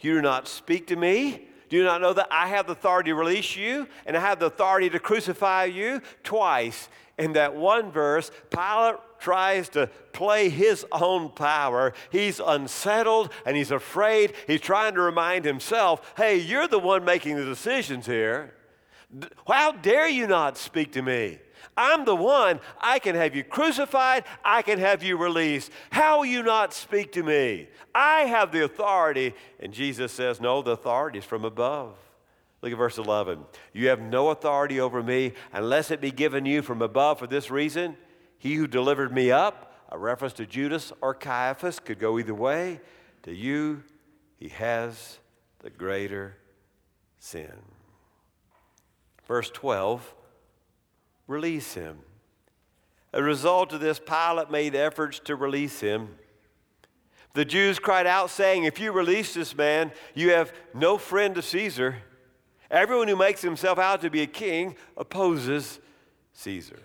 You 0.00 0.14
do 0.14 0.22
not 0.22 0.48
speak 0.48 0.86
to 0.86 0.96
me? 0.96 1.48
Do 1.68 1.76
you 1.76 1.84
not 1.84 2.00
know 2.00 2.12
that 2.12 2.28
I 2.30 2.48
have 2.48 2.66
the 2.66 2.72
authority 2.72 3.10
to 3.10 3.14
release 3.14 3.56
you 3.56 3.88
and 4.06 4.16
I 4.16 4.20
have 4.20 4.38
the 4.38 4.46
authority 4.46 4.88
to 4.90 5.00
crucify 5.00 5.64
you? 5.64 6.00
Twice 6.22 6.88
in 7.18 7.32
that 7.32 7.54
one 7.54 7.90
verse, 7.90 8.30
Pilate 8.50 8.96
tries 9.18 9.68
to 9.70 9.88
play 10.12 10.48
his 10.48 10.86
own 10.92 11.30
power. 11.30 11.94
He's 12.10 12.40
unsettled 12.44 13.32
and 13.44 13.56
he's 13.56 13.70
afraid. 13.70 14.34
He's 14.46 14.60
trying 14.60 14.94
to 14.94 15.00
remind 15.00 15.44
himself, 15.44 16.12
hey, 16.16 16.36
you're 16.36 16.68
the 16.68 16.78
one 16.78 17.04
making 17.04 17.36
the 17.36 17.44
decisions 17.44 18.06
here. 18.06 18.54
How 19.46 19.72
dare 19.72 20.08
you 20.08 20.26
not 20.26 20.56
speak 20.58 20.92
to 20.92 21.02
me? 21.02 21.38
I'm 21.76 22.04
the 22.04 22.16
one. 22.16 22.60
I 22.80 22.98
can 22.98 23.14
have 23.14 23.34
you 23.34 23.44
crucified. 23.44 24.24
I 24.44 24.62
can 24.62 24.78
have 24.78 25.02
you 25.02 25.16
released. 25.16 25.70
How 25.90 26.18
will 26.18 26.26
you 26.26 26.42
not 26.42 26.72
speak 26.72 27.12
to 27.12 27.22
me? 27.22 27.68
I 27.94 28.22
have 28.22 28.52
the 28.52 28.64
authority. 28.64 29.34
And 29.60 29.72
Jesus 29.72 30.12
says, 30.12 30.40
No, 30.40 30.62
the 30.62 30.72
authority 30.72 31.18
is 31.18 31.24
from 31.24 31.44
above. 31.44 31.96
Look 32.62 32.72
at 32.72 32.78
verse 32.78 32.96
11. 32.96 33.44
You 33.72 33.88
have 33.88 34.00
no 34.00 34.30
authority 34.30 34.80
over 34.80 35.02
me 35.02 35.32
unless 35.52 35.90
it 35.90 36.00
be 36.00 36.10
given 36.10 36.46
you 36.46 36.62
from 36.62 36.80
above. 36.80 37.18
For 37.18 37.26
this 37.26 37.50
reason, 37.50 37.96
he 38.38 38.54
who 38.54 38.66
delivered 38.66 39.12
me 39.12 39.30
up, 39.30 39.74
a 39.90 39.98
reference 39.98 40.32
to 40.34 40.46
Judas 40.46 40.92
or 41.02 41.12
Caiaphas, 41.12 41.78
could 41.78 41.98
go 41.98 42.18
either 42.18 42.34
way. 42.34 42.80
To 43.24 43.34
you, 43.34 43.82
he 44.38 44.48
has 44.48 45.18
the 45.60 45.70
greater 45.70 46.36
sin. 47.18 47.52
Verse 49.26 49.50
12 49.50 50.14
release 51.26 51.74
him. 51.74 51.98
As 53.12 53.20
a 53.20 53.22
result 53.22 53.72
of 53.72 53.80
this, 53.80 54.00
Pilate 54.00 54.50
made 54.50 54.74
efforts 54.74 55.20
to 55.20 55.36
release 55.36 55.80
him. 55.80 56.16
The 57.34 57.44
Jews 57.44 57.78
cried 57.78 58.06
out, 58.06 58.30
saying, 58.30 58.64
If 58.64 58.78
you 58.78 58.92
release 58.92 59.34
this 59.34 59.56
man, 59.56 59.92
you 60.14 60.30
have 60.30 60.52
no 60.72 60.98
friend 60.98 61.36
of 61.36 61.44
Caesar. 61.44 61.96
Everyone 62.70 63.08
who 63.08 63.16
makes 63.16 63.42
himself 63.42 63.78
out 63.78 64.00
to 64.02 64.10
be 64.10 64.22
a 64.22 64.26
king 64.26 64.76
opposes 64.96 65.80
Caesar. 66.32 66.78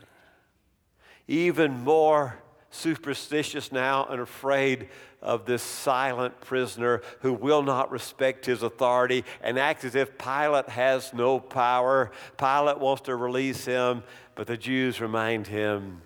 Even 1.27 1.71
more 1.83 2.41
superstitious 2.71 3.71
now 3.71 4.05
and 4.05 4.21
afraid 4.21 4.89
of 5.21 5.45
this 5.45 5.61
silent 5.61 6.39
prisoner 6.41 7.01
who 7.21 7.33
will 7.33 7.63
not 7.63 7.91
respect 7.91 8.45
his 8.45 8.63
authority 8.63 9.25
and 9.41 9.59
acts 9.59 9.83
as 9.83 9.95
if 9.95 10.17
Pilate 10.17 10.69
has 10.69 11.13
no 11.13 11.39
power. 11.39 12.11
Pilate 12.37 12.79
wants 12.79 13.03
to 13.03 13.15
release 13.15 13.65
him, 13.65 14.03
but 14.35 14.47
the 14.47 14.57
Jews 14.57 15.01
remind 15.01 15.47
him 15.47 16.01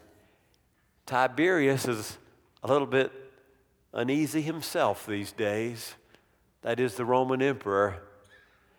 Tiberius 1.06 1.88
is 1.88 2.18
a 2.64 2.68
little 2.68 2.88
bit 2.88 3.12
uneasy 3.94 4.42
himself 4.42 5.06
these 5.06 5.32
days. 5.32 5.96
That 6.62 6.80
is 6.80 6.96
the 6.96 7.06
Roman 7.06 7.42
emperor. 7.42 8.02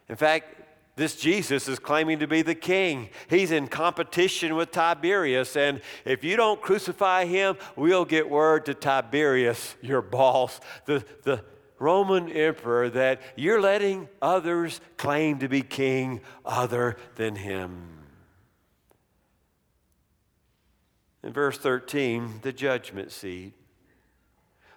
In 0.08 0.16
fact, 0.16 0.63
this 0.96 1.16
Jesus 1.16 1.66
is 1.66 1.78
claiming 1.80 2.20
to 2.20 2.28
be 2.28 2.42
the 2.42 2.54
king. 2.54 3.08
He's 3.28 3.50
in 3.50 3.66
competition 3.66 4.54
with 4.54 4.70
Tiberius. 4.70 5.56
And 5.56 5.80
if 6.04 6.22
you 6.22 6.36
don't 6.36 6.62
crucify 6.62 7.24
him, 7.24 7.56
we'll 7.74 8.04
get 8.04 8.30
word 8.30 8.66
to 8.66 8.74
Tiberius, 8.74 9.74
your 9.82 10.02
boss, 10.02 10.60
the, 10.84 11.04
the 11.24 11.44
Roman 11.80 12.30
emperor, 12.30 12.90
that 12.90 13.20
you're 13.34 13.60
letting 13.60 14.08
others 14.22 14.80
claim 14.96 15.40
to 15.40 15.48
be 15.48 15.62
king 15.62 16.20
other 16.44 16.96
than 17.16 17.34
him. 17.34 17.88
In 21.24 21.32
verse 21.32 21.58
13, 21.58 22.40
the 22.42 22.52
judgment 22.52 23.10
seat. 23.10 23.54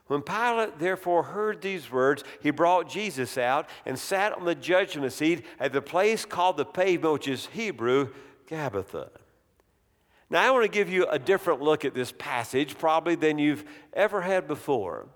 When 0.07 0.21
Pilate 0.21 0.79
therefore 0.79 1.23
heard 1.23 1.61
these 1.61 1.91
words, 1.91 2.23
he 2.41 2.49
brought 2.49 2.89
Jesus 2.89 3.37
out 3.37 3.69
and 3.85 3.99
sat 3.99 4.33
on 4.33 4.45
the 4.45 4.55
judgment 4.55 5.11
seat 5.11 5.45
at 5.59 5.73
the 5.73 5.81
place 5.81 6.23
called 6.23 6.57
the 6.57 6.65
pavement, 6.65 7.13
which 7.13 7.27
is 7.27 7.47
Hebrew, 7.47 8.13
Gabbatha. 8.49 9.09
Now, 10.29 10.47
I 10.47 10.51
want 10.51 10.63
to 10.63 10.71
give 10.71 10.89
you 10.89 11.07
a 11.07 11.19
different 11.19 11.61
look 11.61 11.85
at 11.85 11.93
this 11.93 12.13
passage, 12.17 12.77
probably 12.77 13.15
than 13.15 13.37
you've 13.37 13.65
ever 13.93 14.21
had 14.21 14.47
before. 14.47 15.07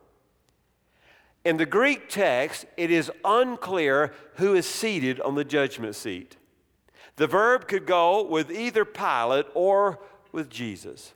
In 1.43 1.57
the 1.57 1.65
Greek 1.65 2.07
text, 2.07 2.65
it 2.77 2.91
is 2.91 3.11
unclear 3.25 4.13
who 4.35 4.53
is 4.53 4.65
seated 4.65 5.19
on 5.21 5.35
the 5.35 5.43
judgment 5.43 5.95
seat. 5.95 6.37
The 7.15 7.27
verb 7.27 7.67
could 7.67 7.85
go 7.85 8.23
with 8.23 8.51
either 8.51 8.85
Pilate 8.85 9.47
or 9.53 9.99
with 10.31 10.49
Jesus 10.49 11.13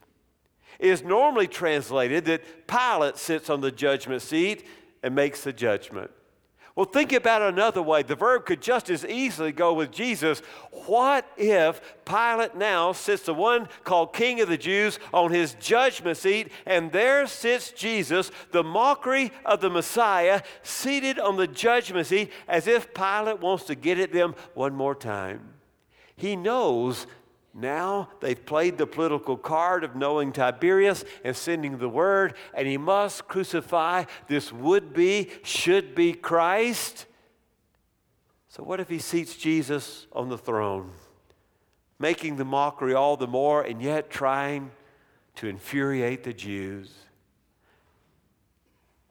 is 0.80 1.04
normally 1.04 1.48
translated 1.48 2.26
that 2.26 2.68
Pilate 2.68 3.18
sits 3.18 3.50
on 3.50 3.62
the 3.62 3.72
judgment 3.72 4.22
seat 4.22 4.66
and 5.04 5.16
makes 5.16 5.44
the 5.44 5.54
judgment. 5.54 6.12
Well, 6.76 6.86
think 6.86 7.14
about 7.14 7.42
it 7.42 7.54
another 7.54 7.82
way. 7.82 8.04
The 8.04 8.16
verb 8.16 8.46
could 8.46 8.62
just 8.62 8.90
as 8.90 9.06
easily 9.06 9.54
go 9.54 9.74
with 9.74 9.92
Jesus. 9.92 10.42
What 10.88 11.26
if 11.38 11.80
Pilate 12.04 12.56
now 12.56 12.92
sits 12.92 13.24
the 13.24 13.34
one 13.34 13.70
called 13.86 14.14
King 14.14 14.42
of 14.42 14.50
the 14.50 14.58
Jews 14.58 15.00
on 15.14 15.32
his 15.32 15.54
judgment 15.54 16.18
seat, 16.18 16.52
and 16.66 16.92
there 16.92 17.28
sits 17.28 17.72
Jesus, 17.72 18.30
the 18.52 18.64
mockery 18.64 19.32
of 19.46 19.62
the 19.62 19.70
Messiah, 19.70 20.42
seated 20.64 21.18
on 21.18 21.38
the 21.38 21.48
judgment 21.48 22.08
seat 22.08 22.30
as 22.46 22.68
if 22.68 22.94
Pilate 22.94 23.40
wants 23.40 23.64
to 23.66 23.76
get 23.76 23.98
at 23.98 24.12
them 24.12 24.36
one 24.54 24.76
more 24.76 24.96
time? 24.96 25.54
He 26.18 26.36
knows 26.36 27.08
now 27.58 28.10
they've 28.20 28.46
played 28.46 28.78
the 28.78 28.86
political 28.86 29.38
card 29.38 29.86
of 29.86 29.96
knowing 29.96 30.34
Tiberius 30.34 31.06
and 31.24 31.34
sending 31.34 31.78
the 31.78 31.88
word, 31.88 32.34
and 32.54 32.68
he 32.68 32.78
must 32.78 33.30
crucify 33.30 34.04
this 34.28 34.52
would 34.52 34.94
be, 34.94 35.30
should 35.42 35.96
be 35.96 36.12
Christ. 36.12 37.06
So, 38.50 38.62
what 38.62 38.82
if 38.82 38.90
he 38.90 39.00
seats 39.00 39.38
Jesus 39.38 40.06
on 40.12 40.28
the 40.28 40.38
throne, 40.38 40.92
making 41.98 42.36
the 42.36 42.44
mockery 42.44 42.94
all 42.94 43.16
the 43.16 43.28
more, 43.28 43.62
and 43.62 43.82
yet 43.82 44.10
trying 44.10 44.72
to 45.36 45.48
infuriate 45.48 46.26
the 46.26 46.34
Jews? 46.34 46.94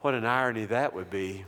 What 0.00 0.12
an 0.12 0.26
irony 0.26 0.66
that 0.66 0.94
would 0.94 1.09
be 1.09 1.46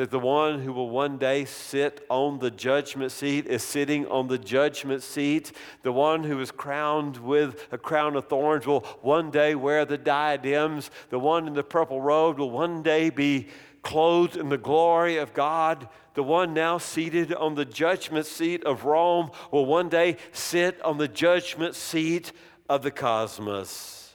that 0.00 0.10
the 0.10 0.18
one 0.18 0.60
who 0.60 0.72
will 0.72 0.88
one 0.88 1.18
day 1.18 1.44
sit 1.44 2.06
on 2.08 2.38
the 2.38 2.50
judgment 2.50 3.12
seat 3.12 3.46
is 3.46 3.62
sitting 3.62 4.06
on 4.06 4.28
the 4.28 4.38
judgment 4.38 5.02
seat. 5.02 5.52
The 5.82 5.92
one 5.92 6.24
who 6.24 6.40
is 6.40 6.50
crowned 6.50 7.18
with 7.18 7.68
a 7.70 7.76
crown 7.76 8.16
of 8.16 8.26
thorns 8.26 8.66
will 8.66 8.80
one 9.02 9.30
day 9.30 9.54
wear 9.54 9.84
the 9.84 9.98
diadems. 9.98 10.90
The 11.10 11.18
one 11.18 11.46
in 11.46 11.52
the 11.52 11.62
purple 11.62 12.00
robe 12.00 12.38
will 12.38 12.50
one 12.50 12.82
day 12.82 13.10
be 13.10 13.48
clothed 13.82 14.38
in 14.38 14.48
the 14.48 14.56
glory 14.56 15.18
of 15.18 15.34
God. 15.34 15.86
The 16.14 16.22
one 16.22 16.54
now 16.54 16.78
seated 16.78 17.34
on 17.34 17.54
the 17.54 17.66
judgment 17.66 18.24
seat 18.24 18.64
of 18.64 18.86
Rome 18.86 19.30
will 19.50 19.66
one 19.66 19.90
day 19.90 20.16
sit 20.32 20.80
on 20.80 20.96
the 20.96 21.08
judgment 21.08 21.74
seat 21.74 22.32
of 22.70 22.80
the 22.80 22.90
cosmos. 22.90 24.14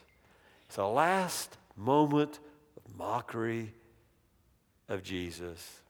It's 0.66 0.78
a 0.78 0.84
last 0.86 1.56
moment 1.76 2.40
of 2.76 2.98
mockery 2.98 3.72
of 4.88 5.02
Jesus. 5.02 5.80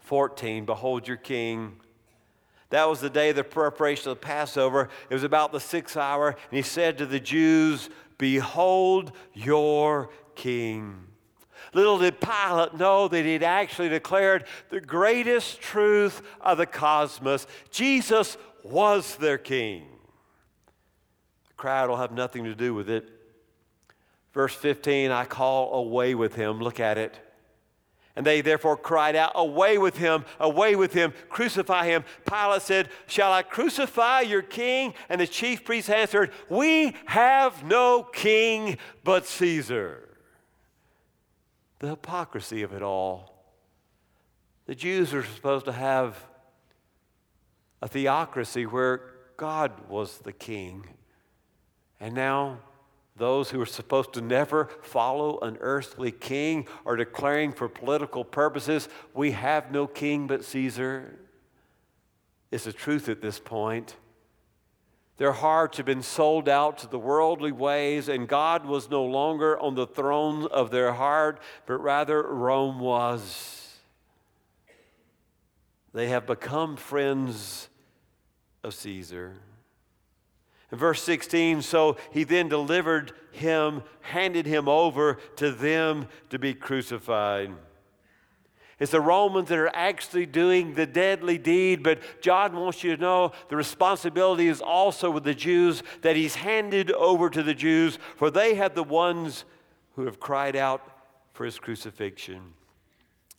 14, 0.00 0.64
behold 0.64 1.08
your 1.08 1.16
king. 1.16 1.80
That 2.70 2.88
was 2.88 3.00
the 3.00 3.10
day 3.10 3.30
of 3.30 3.36
the 3.36 3.44
preparation 3.44 4.10
of 4.10 4.20
the 4.20 4.26
Passover. 4.26 4.88
It 5.08 5.14
was 5.14 5.24
about 5.24 5.52
the 5.52 5.60
sixth 5.60 5.96
hour, 5.96 6.28
and 6.28 6.56
he 6.56 6.62
said 6.62 6.98
to 6.98 7.06
the 7.06 7.20
Jews, 7.20 7.90
Behold 8.18 9.12
your 9.34 10.10
king. 10.34 11.06
Little 11.74 11.98
did 11.98 12.20
Pilate 12.20 12.74
know 12.74 13.08
that 13.08 13.24
he'd 13.24 13.42
actually 13.42 13.88
declared 13.88 14.44
the 14.70 14.80
greatest 14.80 15.60
truth 15.60 16.22
of 16.40 16.58
the 16.58 16.66
cosmos 16.66 17.46
Jesus 17.70 18.36
was 18.62 19.16
their 19.16 19.38
king. 19.38 19.84
The 21.48 21.54
crowd 21.54 21.88
will 21.88 21.96
have 21.96 22.12
nothing 22.12 22.44
to 22.44 22.54
do 22.54 22.74
with 22.74 22.88
it. 22.88 23.08
Verse 24.32 24.54
15, 24.54 25.10
I 25.10 25.24
call 25.24 25.74
away 25.74 26.14
with 26.14 26.34
him. 26.34 26.60
Look 26.60 26.80
at 26.80 26.98
it. 26.98 27.18
And 28.16 28.24
they 28.24 28.40
therefore 28.40 28.78
cried 28.78 29.14
out, 29.14 29.32
Away 29.34 29.76
with 29.76 29.98
him, 29.98 30.24
away 30.40 30.74
with 30.74 30.94
him, 30.94 31.12
crucify 31.28 31.86
him. 31.86 32.04
Pilate 32.26 32.62
said, 32.62 32.88
Shall 33.06 33.30
I 33.30 33.42
crucify 33.42 34.22
your 34.22 34.42
king? 34.42 34.94
And 35.10 35.20
the 35.20 35.26
chief 35.26 35.64
priests 35.64 35.90
answered, 35.90 36.32
We 36.48 36.96
have 37.04 37.62
no 37.62 38.02
king 38.02 38.78
but 39.04 39.26
Caesar. 39.26 40.18
The 41.78 41.90
hypocrisy 41.90 42.62
of 42.62 42.72
it 42.72 42.82
all. 42.82 43.36
The 44.64 44.74
Jews 44.74 45.12
were 45.12 45.22
supposed 45.22 45.66
to 45.66 45.72
have 45.72 46.16
a 47.82 47.88
theocracy 47.88 48.64
where 48.64 49.02
God 49.36 49.88
was 49.88 50.18
the 50.18 50.32
king. 50.32 50.88
And 52.00 52.14
now 52.14 52.60
those 53.16 53.50
who 53.50 53.60
are 53.60 53.66
supposed 53.66 54.12
to 54.12 54.20
never 54.20 54.66
follow 54.82 55.38
an 55.40 55.56
earthly 55.60 56.12
king 56.12 56.66
are 56.84 56.96
declaring 56.96 57.52
for 57.52 57.68
political 57.68 58.24
purposes, 58.24 58.88
we 59.14 59.30
have 59.32 59.70
no 59.72 59.86
king 59.86 60.26
but 60.26 60.44
Caesar. 60.44 61.18
It's 62.50 62.64
the 62.64 62.72
truth 62.72 63.08
at 63.08 63.22
this 63.22 63.38
point. 63.38 63.96
Their 65.16 65.32
hearts 65.32 65.78
had 65.78 65.86
been 65.86 66.02
sold 66.02 66.46
out 66.46 66.78
to 66.78 66.86
the 66.88 66.98
worldly 66.98 67.52
ways, 67.52 68.08
and 68.08 68.28
God 68.28 68.66
was 68.66 68.90
no 68.90 69.02
longer 69.02 69.58
on 69.58 69.74
the 69.74 69.86
throne 69.86 70.46
of 70.48 70.70
their 70.70 70.92
heart, 70.92 71.40
but 71.64 71.78
rather 71.78 72.22
Rome 72.22 72.80
was. 72.80 73.78
They 75.94 76.08
have 76.08 76.26
become 76.26 76.76
friends 76.76 77.70
of 78.62 78.74
Caesar. 78.74 79.36
Verse 80.72 81.02
16, 81.02 81.62
so 81.62 81.96
he 82.10 82.24
then 82.24 82.48
delivered 82.48 83.12
him, 83.32 83.82
handed 84.00 84.46
him 84.46 84.68
over 84.68 85.18
to 85.36 85.52
them 85.52 86.08
to 86.30 86.38
be 86.38 86.54
crucified. 86.54 87.52
It's 88.78 88.92
the 88.92 89.00
Romans 89.00 89.48
that 89.48 89.58
are 89.58 89.74
actually 89.74 90.26
doing 90.26 90.74
the 90.74 90.84
deadly 90.84 91.38
deed, 91.38 91.82
but 91.82 92.00
John 92.20 92.54
wants 92.56 92.84
you 92.84 92.94
to 92.94 93.00
know 93.00 93.32
the 93.48 93.56
responsibility 93.56 94.48
is 94.48 94.60
also 94.60 95.10
with 95.10 95.24
the 95.24 95.34
Jews 95.34 95.82
that 96.02 96.16
he's 96.16 96.34
handed 96.34 96.90
over 96.92 97.30
to 97.30 97.42
the 97.42 97.54
Jews, 97.54 97.98
for 98.16 98.30
they 98.30 98.54
have 98.54 98.74
the 98.74 98.84
ones 98.84 99.44
who 99.94 100.04
have 100.04 100.20
cried 100.20 100.56
out 100.56 100.82
for 101.32 101.46
his 101.46 101.58
crucifixion. 101.58 102.52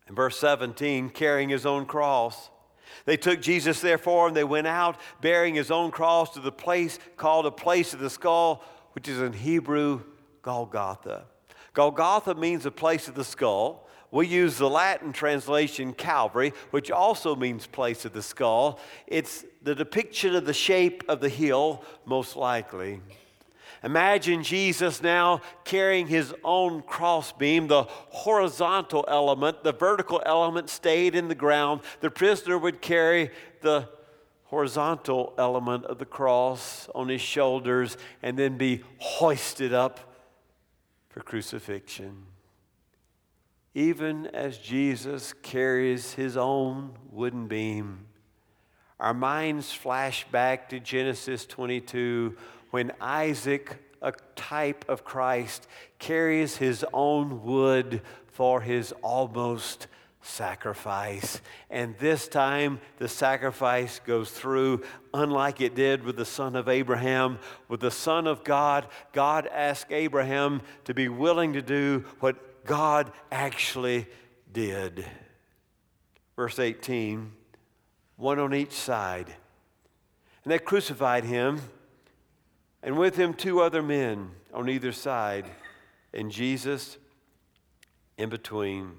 In 0.07 0.15
verse 0.15 0.39
17, 0.39 1.09
carrying 1.09 1.49
his 1.49 1.65
own 1.65 1.85
cross, 1.85 2.49
They 3.05 3.17
took 3.17 3.41
Jesus, 3.41 3.81
therefore, 3.81 4.27
and 4.27 4.35
they 4.35 4.43
went 4.43 4.67
out 4.67 4.99
bearing 5.21 5.55
his 5.55 5.71
own 5.71 5.91
cross 5.91 6.33
to 6.33 6.39
the 6.39 6.51
place 6.51 6.99
called 7.15 7.45
a 7.45 7.51
place 7.51 7.93
of 7.93 7.99
the 7.99 8.09
skull, 8.09 8.63
which 8.93 9.07
is 9.07 9.19
in 9.19 9.33
Hebrew 9.33 10.01
Golgotha. 10.41 11.25
Golgotha 11.73 12.35
means 12.35 12.65
a 12.65 12.71
place 12.71 13.07
of 13.07 13.15
the 13.15 13.23
skull. 13.23 13.87
We 14.09 14.27
use 14.27 14.57
the 14.57 14.69
Latin 14.69 15.11
translation 15.11 15.93
Calvary, 15.93 16.53
which 16.71 16.89
also 16.89 17.35
means 17.35 17.67
place 17.67 18.05
of 18.05 18.13
the 18.13 18.21
skull. 18.21 18.79
It's 19.05 19.45
the 19.61 19.75
depiction 19.75 20.35
of 20.35 20.45
the 20.45 20.53
shape 20.53 21.03
of 21.09 21.19
the 21.19 21.29
hill, 21.29 21.83
most 22.05 22.35
likely. 22.35 23.01
Imagine 23.83 24.43
Jesus 24.43 25.01
now 25.01 25.41
carrying 25.63 26.07
his 26.07 26.33
own 26.43 26.81
crossbeam. 26.81 27.67
The 27.67 27.83
horizontal 27.87 29.05
element, 29.07 29.63
the 29.63 29.73
vertical 29.73 30.21
element 30.25 30.69
stayed 30.69 31.15
in 31.15 31.27
the 31.27 31.35
ground. 31.35 31.81
The 32.01 32.09
prisoner 32.09 32.57
would 32.57 32.81
carry 32.81 33.31
the 33.61 33.89
horizontal 34.45 35.33
element 35.37 35.85
of 35.85 35.99
the 35.99 36.05
cross 36.05 36.87
on 36.95 37.09
his 37.09 37.21
shoulders 37.21 37.97
and 38.23 38.37
then 38.37 38.57
be 38.57 38.83
hoisted 38.99 39.73
up 39.73 39.99
for 41.09 41.19
crucifixion. 41.21 42.23
Even 43.75 44.25
as 44.27 44.57
Jesus 44.57 45.33
carries 45.43 46.13
his 46.13 46.35
own 46.35 46.93
wooden 47.11 47.47
beam, 47.47 48.07
our 48.99 49.13
minds 49.13 49.71
flash 49.71 50.25
back 50.31 50.69
to 50.69 50.79
Genesis 50.79 51.45
22 51.45 52.35
when 52.71 52.91
Isaac, 52.99 53.77
a 54.01 54.13
type 54.35 54.85
of 54.87 55.03
Christ, 55.03 55.67
carries 55.99 56.57
his 56.57 56.85
own 56.93 57.43
wood 57.43 58.01
for 58.27 58.61
his 58.61 58.91
almost 59.01 59.87
sacrifice. 60.21 61.41
And 61.69 61.97
this 61.97 62.27
time, 62.27 62.79
the 62.97 63.07
sacrifice 63.07 63.99
goes 64.05 64.29
through, 64.29 64.83
unlike 65.13 65.61
it 65.61 65.75
did 65.75 66.03
with 66.03 66.17
the 66.17 66.25
son 66.25 66.55
of 66.55 66.67
Abraham. 66.67 67.39
With 67.67 67.79
the 67.79 67.91
son 67.91 68.27
of 68.27 68.43
God, 68.43 68.87
God 69.13 69.47
asked 69.47 69.91
Abraham 69.91 70.61
to 70.85 70.93
be 70.93 71.07
willing 71.07 71.53
to 71.53 71.61
do 71.61 72.05
what 72.19 72.65
God 72.65 73.11
actually 73.31 74.07
did. 74.51 75.05
Verse 76.35 76.59
18 76.59 77.31
one 78.17 78.39
on 78.39 78.53
each 78.53 78.73
side. 78.73 79.27
And 80.43 80.51
they 80.51 80.59
crucified 80.59 81.23
him 81.23 81.61
and 82.83 82.97
with 82.97 83.15
him 83.15 83.33
two 83.33 83.59
other 83.61 83.81
men 83.81 84.31
on 84.53 84.69
either 84.69 84.91
side, 84.91 85.45
and 86.13 86.31
Jesus 86.31 86.97
in 88.17 88.29
between. 88.29 88.93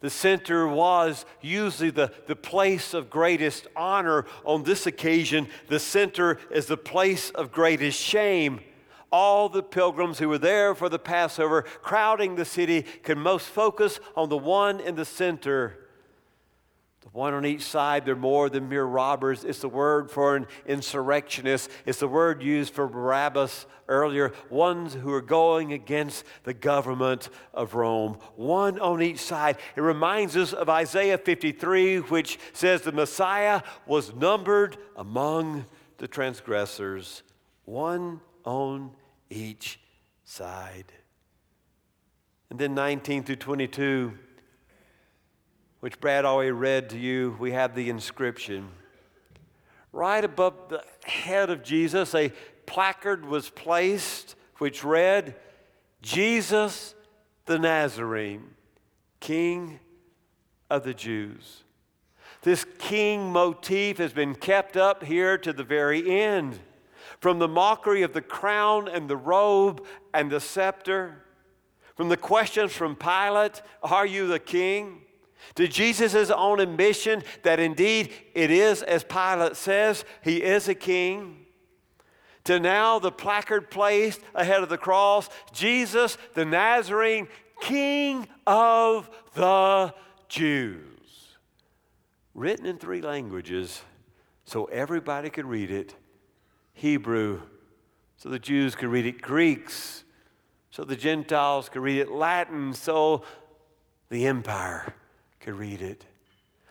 The 0.00 0.10
center 0.10 0.68
was 0.68 1.24
usually 1.40 1.90
the, 1.90 2.12
the 2.26 2.36
place 2.36 2.92
of 2.92 3.08
greatest 3.08 3.66
honor. 3.74 4.26
On 4.44 4.62
this 4.62 4.86
occasion, 4.86 5.48
the 5.68 5.78
center 5.78 6.38
is 6.50 6.66
the 6.66 6.76
place 6.76 7.30
of 7.30 7.52
greatest 7.52 7.98
shame. 7.98 8.60
All 9.10 9.48
the 9.48 9.62
pilgrims 9.62 10.18
who 10.18 10.28
were 10.28 10.38
there 10.38 10.74
for 10.74 10.88
the 10.88 10.98
Passover, 10.98 11.62
crowding 11.62 12.34
the 12.34 12.44
city, 12.44 12.82
could 12.82 13.16
most 13.16 13.46
focus 13.46 14.00
on 14.14 14.28
the 14.28 14.36
one 14.36 14.80
in 14.80 14.94
the 14.94 15.06
center 15.06 15.83
the 17.04 17.10
one 17.10 17.34
on 17.34 17.44
each 17.44 17.62
side, 17.62 18.06
they're 18.06 18.16
more 18.16 18.48
than 18.48 18.70
mere 18.70 18.84
robbers. 18.84 19.44
It's 19.44 19.58
the 19.58 19.68
word 19.68 20.10
for 20.10 20.36
an 20.36 20.46
insurrectionist. 20.64 21.70
It's 21.84 21.98
the 22.00 22.08
word 22.08 22.42
used 22.42 22.72
for 22.72 22.88
Barabbas 22.88 23.66
earlier, 23.88 24.32
ones 24.48 24.94
who 24.94 25.12
are 25.12 25.20
going 25.20 25.74
against 25.74 26.24
the 26.44 26.54
government 26.54 27.28
of 27.52 27.74
Rome. 27.74 28.16
One 28.36 28.80
on 28.80 29.02
each 29.02 29.18
side. 29.18 29.58
It 29.76 29.82
reminds 29.82 30.34
us 30.34 30.54
of 30.54 30.70
Isaiah 30.70 31.18
53, 31.18 31.98
which 31.98 32.38
says 32.54 32.80
the 32.80 32.90
Messiah 32.90 33.60
was 33.86 34.14
numbered 34.14 34.78
among 34.96 35.66
the 35.98 36.08
transgressors, 36.08 37.22
one 37.66 38.22
on 38.44 38.92
each 39.28 39.78
side. 40.24 40.90
And 42.48 42.58
then 42.58 42.74
19 42.74 43.24
through 43.24 43.36
22 43.36 44.18
which 45.84 46.00
Brad 46.00 46.24
already 46.24 46.50
read 46.50 46.88
to 46.88 46.98
you, 46.98 47.36
we 47.38 47.52
have 47.52 47.74
the 47.74 47.90
inscription. 47.90 48.70
Right 49.92 50.24
above 50.24 50.54
the 50.70 50.82
head 51.04 51.50
of 51.50 51.62
Jesus, 51.62 52.14
a 52.14 52.32
placard 52.64 53.26
was 53.26 53.50
placed 53.50 54.34
which 54.56 54.82
read, 54.82 55.34
Jesus 56.00 56.94
the 57.44 57.58
Nazarene, 57.58 58.46
King 59.20 59.78
of 60.70 60.84
the 60.84 60.94
Jews. 60.94 61.64
This 62.40 62.64
king 62.78 63.30
motif 63.30 63.98
has 63.98 64.14
been 64.14 64.34
kept 64.34 64.78
up 64.78 65.04
here 65.04 65.36
to 65.36 65.52
the 65.52 65.64
very 65.64 66.10
end. 66.10 66.60
From 67.20 67.38
the 67.38 67.46
mockery 67.46 68.00
of 68.00 68.14
the 68.14 68.22
crown 68.22 68.88
and 68.88 69.06
the 69.06 69.18
robe 69.18 69.84
and 70.14 70.30
the 70.30 70.40
scepter, 70.40 71.26
from 71.94 72.08
the 72.08 72.16
questions 72.16 72.72
from 72.72 72.96
Pilate, 72.96 73.60
Are 73.82 74.06
you 74.06 74.26
the 74.26 74.38
king? 74.38 75.02
To 75.54 75.68
Jesus' 75.68 76.30
own 76.30 76.60
admission 76.60 77.22
that 77.42 77.60
indeed 77.60 78.12
it 78.34 78.50
is 78.50 78.82
as 78.82 79.04
Pilate 79.04 79.56
says, 79.56 80.04
he 80.22 80.42
is 80.42 80.68
a 80.68 80.74
king, 80.74 81.46
to 82.44 82.60
now 82.60 82.98
the 82.98 83.12
placard 83.12 83.70
placed 83.70 84.20
ahead 84.34 84.62
of 84.62 84.68
the 84.68 84.78
cross, 84.78 85.28
Jesus 85.52 86.18
the 86.34 86.44
Nazarene, 86.44 87.28
King 87.60 88.28
of 88.46 89.08
the 89.34 89.94
Jews. 90.28 90.84
Written 92.34 92.66
in 92.66 92.78
three 92.78 93.00
languages 93.00 93.82
so 94.44 94.64
everybody 94.66 95.30
could 95.30 95.46
read 95.46 95.70
it. 95.70 95.94
Hebrew, 96.74 97.40
so 98.16 98.28
the 98.28 98.38
Jews 98.38 98.74
could 98.74 98.88
read 98.88 99.06
it, 99.06 99.22
Greeks, 99.22 100.04
so 100.70 100.82
the 100.84 100.96
Gentiles 100.96 101.68
could 101.68 101.82
read 101.82 102.00
it, 102.00 102.10
Latin, 102.10 102.74
so 102.74 103.22
the 104.10 104.26
empire 104.26 104.92
could 105.44 105.58
read 105.58 105.82
it. 105.82 106.04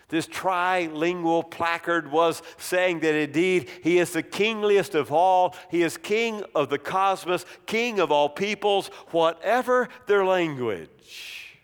This 0.10 0.28
trilingual 0.28 1.50
placard 1.50 2.12
was 2.12 2.42
saying 2.58 3.00
that 3.00 3.16
indeed 3.16 3.70
he 3.84 4.00
is 4.00 4.12
the 4.12 4.24
kingliest 4.24 4.96
of 4.96 5.12
all. 5.12 5.56
He 5.72 5.84
is 5.84 5.98
king 5.98 6.44
of 6.54 6.70
the 6.70 6.78
cosmos, 6.78 7.46
king 7.66 8.00
of 8.00 8.12
all 8.12 8.30
peoples, 8.30 8.88
whatever 9.12 9.90
their 10.08 10.26
language. 10.26 11.58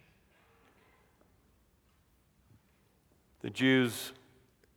The 3.41 3.50
Jews 3.50 4.13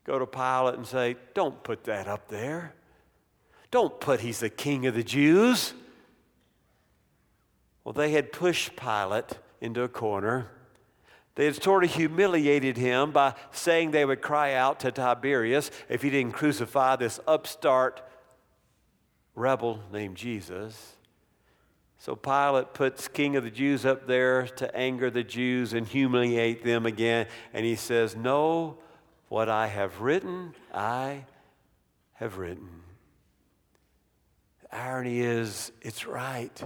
go 0.04 0.18
to 0.18 0.26
Pilate 0.26 0.74
and 0.74 0.86
say, 0.86 1.16
Don't 1.34 1.62
put 1.62 1.84
that 1.84 2.08
up 2.08 2.28
there. 2.28 2.74
Don't 3.70 3.98
put 4.00 4.20
he's 4.20 4.40
the 4.40 4.50
king 4.50 4.86
of 4.86 4.94
the 4.94 5.02
Jews. 5.02 5.74
Well, 7.84 7.92
they 7.92 8.12
had 8.12 8.32
pushed 8.32 8.76
Pilate 8.76 9.38
into 9.60 9.82
a 9.82 9.88
corner 9.88 10.50
they 11.34 11.46
had 11.46 11.62
sort 11.62 11.84
of 11.84 11.94
humiliated 11.94 12.76
him 12.76 13.10
by 13.10 13.34
saying 13.52 13.90
they 13.90 14.04
would 14.04 14.20
cry 14.20 14.54
out 14.54 14.80
to 14.80 14.92
Tiberius 14.92 15.70
if 15.88 16.02
he 16.02 16.10
didn't 16.10 16.32
crucify 16.32 16.96
this 16.96 17.18
upstart 17.26 18.06
rebel 19.34 19.80
named 19.90 20.16
Jesus. 20.16 20.96
So 21.98 22.16
Pilate 22.16 22.74
puts 22.74 23.08
King 23.08 23.36
of 23.36 23.44
the 23.44 23.50
Jews 23.50 23.86
up 23.86 24.06
there 24.06 24.46
to 24.56 24.74
anger 24.76 25.08
the 25.08 25.22
Jews 25.22 25.72
and 25.72 25.86
humiliate 25.86 26.64
them 26.64 26.84
again. 26.84 27.26
And 27.54 27.64
he 27.64 27.76
says, 27.76 28.16
No, 28.16 28.78
what 29.28 29.48
I 29.48 29.68
have 29.68 30.00
written, 30.00 30.52
I 30.74 31.24
have 32.14 32.38
written. 32.38 32.68
The 34.62 34.76
irony 34.76 35.20
is, 35.20 35.70
it's 35.80 36.04
right. 36.04 36.62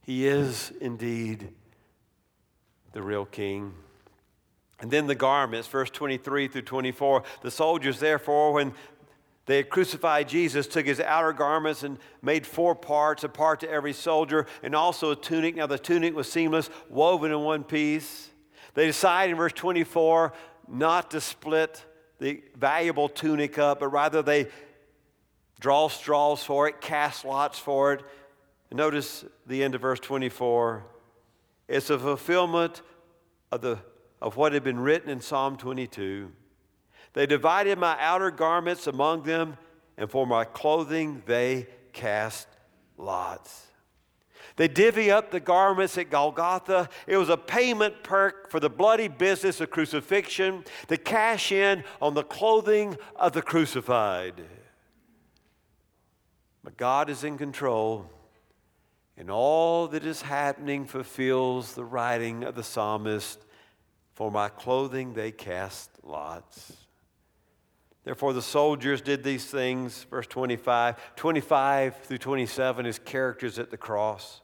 He 0.00 0.26
is 0.26 0.72
indeed 0.80 1.50
the 2.94 3.02
real 3.02 3.26
king. 3.26 3.74
And 4.80 4.90
then 4.90 5.06
the 5.06 5.14
garments, 5.14 5.68
verse 5.68 5.90
23 5.90 6.48
through 6.48 6.62
24. 6.62 7.24
The 7.42 7.50
soldiers, 7.50 8.00
therefore, 8.00 8.52
when 8.52 8.72
they 9.46 9.58
had 9.58 9.68
crucified 9.68 10.28
Jesus, 10.28 10.66
took 10.66 10.86
his 10.86 11.00
outer 11.00 11.32
garments 11.32 11.82
and 11.82 11.98
made 12.22 12.46
four 12.46 12.74
parts, 12.74 13.24
a 13.24 13.28
part 13.28 13.60
to 13.60 13.70
every 13.70 13.92
soldier, 13.92 14.46
and 14.62 14.74
also 14.74 15.10
a 15.10 15.16
tunic. 15.16 15.56
Now, 15.56 15.66
the 15.66 15.78
tunic 15.78 16.14
was 16.14 16.30
seamless, 16.30 16.70
woven 16.88 17.30
in 17.30 17.40
one 17.40 17.64
piece. 17.64 18.30
They 18.74 18.86
decided 18.86 19.32
in 19.32 19.36
verse 19.36 19.52
24 19.52 20.32
not 20.68 21.10
to 21.10 21.20
split 21.20 21.84
the 22.20 22.42
valuable 22.56 23.08
tunic 23.08 23.58
up, 23.58 23.80
but 23.80 23.88
rather 23.88 24.22
they 24.22 24.48
draw 25.60 25.88
straws 25.88 26.42
for 26.42 26.68
it, 26.68 26.80
cast 26.80 27.24
lots 27.24 27.58
for 27.58 27.92
it. 27.92 28.02
And 28.70 28.78
notice 28.78 29.24
the 29.46 29.62
end 29.62 29.74
of 29.74 29.82
verse 29.82 30.00
24. 30.00 30.84
It's 31.68 31.90
a 31.90 31.98
fulfillment 31.98 32.82
of 33.50 33.60
the 33.60 33.78
of 34.24 34.38
what 34.38 34.54
had 34.54 34.64
been 34.64 34.80
written 34.80 35.10
in 35.10 35.20
Psalm 35.20 35.58
22. 35.58 36.32
They 37.12 37.26
divided 37.26 37.78
my 37.78 37.94
outer 38.00 38.30
garments 38.30 38.86
among 38.86 39.24
them, 39.24 39.58
and 39.98 40.10
for 40.10 40.26
my 40.26 40.44
clothing 40.44 41.22
they 41.26 41.66
cast 41.92 42.48
lots. 42.96 43.66
They 44.56 44.66
divvy 44.66 45.10
up 45.10 45.30
the 45.30 45.40
garments 45.40 45.98
at 45.98 46.08
Golgotha. 46.08 46.88
It 47.06 47.18
was 47.18 47.28
a 47.28 47.36
payment 47.36 48.02
perk 48.02 48.50
for 48.50 48.60
the 48.60 48.70
bloody 48.70 49.08
business 49.08 49.60
of 49.60 49.70
crucifixion 49.70 50.64
to 50.88 50.96
cash 50.96 51.52
in 51.52 51.84
on 52.00 52.14
the 52.14 52.22
clothing 52.22 52.96
of 53.16 53.32
the 53.32 53.42
crucified. 53.42 54.42
But 56.62 56.78
God 56.78 57.10
is 57.10 57.24
in 57.24 57.36
control, 57.36 58.10
and 59.16 59.30
all 59.30 59.88
that 59.88 60.04
is 60.04 60.22
happening 60.22 60.86
fulfills 60.86 61.74
the 61.74 61.84
writing 61.84 62.44
of 62.44 62.54
the 62.54 62.62
psalmist 62.62 63.44
For 64.12 64.30
my 64.30 64.48
clothing 64.48 65.14
they 65.14 65.32
cast 65.32 65.90
lots. 66.02 66.72
Therefore, 68.04 68.32
the 68.32 68.42
soldiers 68.42 69.00
did 69.00 69.24
these 69.24 69.46
things, 69.46 70.04
verse 70.10 70.26
25. 70.26 71.16
25 71.16 71.96
through 71.96 72.18
27 72.18 72.86
is 72.86 72.98
characters 72.98 73.58
at 73.58 73.70
the 73.70 73.76
cross. 73.76 74.42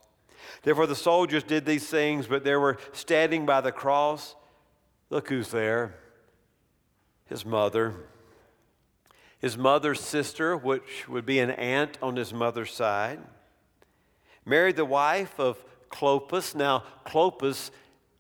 Therefore, 0.63 0.87
the 0.87 0.97
soldiers 0.97 1.45
did 1.45 1.67
these 1.67 1.87
things, 1.89 2.27
but 2.27 2.43
there 2.43 2.59
were 2.59 2.79
standing 2.93 3.45
by 3.45 3.61
the 3.61 3.73
cross. 3.73 4.35
Look 5.11 5.29
who's 5.29 5.51
there 5.51 5.95
his 7.31 7.47
mother. 7.47 7.95
His 9.39 9.57
mother's 9.57 10.01
sister, 10.01 10.57
which 10.57 11.09
would 11.09 11.25
be 11.25 11.39
an 11.39 11.51
aunt 11.51 11.97
on 12.03 12.17
his 12.17 12.35
mother's 12.35 12.73
side. 12.73 13.21
Mary, 14.51 14.73
the 14.73 14.85
wife 14.85 15.39
of 15.39 15.65
Clopas. 15.91 16.57
Now, 16.57 16.83
Clopas 17.07 17.71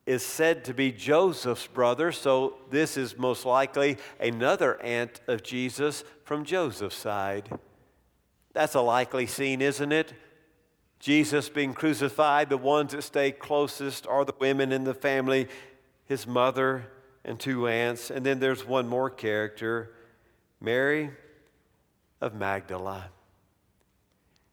is 0.06 0.24
said 0.24 0.64
to 0.64 0.72
be 0.72 0.92
Joseph's 0.92 1.66
brother, 1.66 2.12
so 2.12 2.54
this 2.70 2.96
is 2.96 3.18
most 3.18 3.44
likely 3.44 3.98
another 4.20 4.80
aunt 4.80 5.20
of 5.26 5.42
Jesus 5.42 6.04
from 6.24 6.44
Joseph's 6.44 6.96
side. 6.96 7.50
That's 8.52 8.76
a 8.76 8.80
likely 8.80 9.26
scene, 9.26 9.60
isn't 9.60 9.90
it? 9.90 10.14
Jesus 11.00 11.48
being 11.48 11.74
crucified, 11.74 12.48
the 12.48 12.56
ones 12.56 12.92
that 12.92 13.02
stay 13.02 13.32
closest 13.32 14.06
are 14.06 14.24
the 14.24 14.34
women 14.38 14.70
in 14.70 14.84
the 14.84 14.94
family, 14.94 15.48
his 16.04 16.28
mother 16.28 16.86
and 17.24 17.40
two 17.40 17.66
aunts. 17.66 18.08
And 18.08 18.24
then 18.24 18.38
there's 18.38 18.64
one 18.64 18.86
more 18.86 19.10
character, 19.10 19.94
Mary 20.60 21.10
of 22.20 22.34
Magdala. 22.34 23.10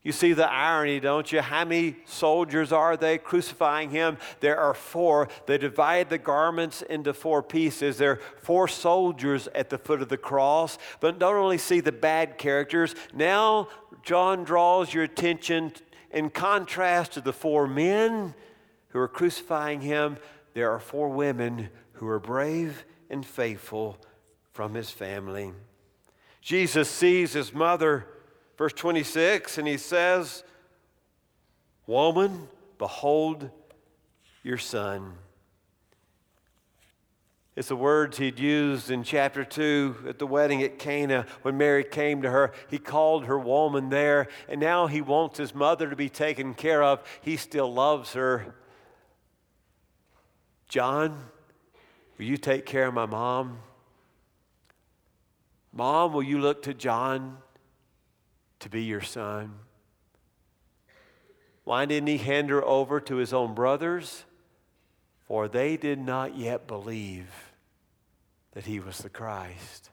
You 0.07 0.13
see 0.13 0.31
the 0.31 0.49
irony, 0.49 1.01
don't 1.01 1.29
you? 1.33 1.41
How 1.41 1.65
many 1.65 1.97
soldiers 2.05 2.71
are 2.71 2.95
they 2.95 3.17
crucifying 3.17 3.89
him? 3.89 4.17
There 4.39 4.57
are 4.57 4.73
four. 4.73 5.27
They 5.47 5.57
divide 5.57 6.09
the 6.09 6.17
garments 6.17 6.81
into 6.81 7.13
four 7.13 7.43
pieces. 7.43 7.97
There 7.97 8.11
are 8.11 8.19
four 8.37 8.69
soldiers 8.69 9.49
at 9.53 9.69
the 9.69 9.77
foot 9.77 10.01
of 10.01 10.07
the 10.07 10.15
cross. 10.15 10.77
But 11.01 11.19
don't 11.19 11.35
only 11.35 11.57
see 11.57 11.81
the 11.81 11.91
bad 11.91 12.37
characters, 12.37 12.95
now 13.13 13.67
John 14.01 14.45
draws 14.45 14.93
your 14.93 15.03
attention 15.03 15.73
in 16.11 16.29
contrast 16.29 17.11
to 17.15 17.19
the 17.19 17.33
four 17.33 17.67
men 17.67 18.33
who 18.91 18.99
are 18.99 19.09
crucifying 19.09 19.81
him, 19.81 20.19
there 20.53 20.71
are 20.71 20.79
four 20.79 21.09
women 21.09 21.67
who 21.95 22.07
are 22.07 22.21
brave 22.21 22.85
and 23.09 23.25
faithful 23.25 23.97
from 24.53 24.73
his 24.73 24.89
family. 24.89 25.51
Jesus 26.39 26.89
sees 26.89 27.33
his 27.33 27.53
mother, 27.53 28.07
verse 28.57 28.73
26, 28.73 29.57
and 29.57 29.67
he 29.67 29.77
says, 29.77 30.43
Woman, 31.85 32.49
behold 32.77 33.49
your 34.43 34.57
son. 34.57 35.13
It's 37.55 37.69
the 37.69 37.75
words 37.75 38.19
he'd 38.19 38.39
used 38.39 38.91
in 38.91 39.01
chapter 39.01 39.43
2 39.43 40.05
at 40.07 40.19
the 40.19 40.27
wedding 40.27 40.61
at 40.61 40.77
Cana 40.77 41.25
when 41.41 41.57
Mary 41.57 41.83
came 41.83 42.21
to 42.21 42.29
her. 42.29 42.51
He 42.69 42.77
called 42.77 43.25
her 43.25 43.39
woman 43.39 43.89
there, 43.89 44.27
and 44.47 44.61
now 44.61 44.85
he 44.85 45.01
wants 45.01 45.39
his 45.39 45.55
mother 45.55 45.89
to 45.89 45.95
be 45.95 46.07
taken 46.07 46.53
care 46.53 46.83
of. 46.83 47.01
He 47.21 47.35
still 47.35 47.73
loves 47.73 48.13
her. 48.13 48.53
John, 50.67 51.17
will 52.19 52.25
you 52.25 52.37
take 52.37 52.67
care 52.67 52.87
of 52.87 52.93
my 52.93 53.07
mom? 53.07 53.57
Mom, 55.73 56.13
will 56.13 56.23
you 56.23 56.39
look 56.39 56.61
to 56.63 56.75
John 56.75 57.37
to 58.59 58.69
be 58.69 58.83
your 58.83 59.01
son? 59.01 59.53
Why 61.63 61.85
didn't 61.85 62.07
he 62.07 62.17
hand 62.17 62.49
her 62.49 62.63
over 62.63 62.99
to 63.01 63.17
his 63.17 63.33
own 63.33 63.53
brothers? 63.53 64.23
For 65.27 65.47
they 65.47 65.75
did 65.75 65.99
not 65.99 66.37
yet 66.37 66.67
believe 66.67 67.29
that 68.53 68.65
he 68.65 68.79
was 68.79 68.99
the 68.99 69.09
Christ. 69.09 69.89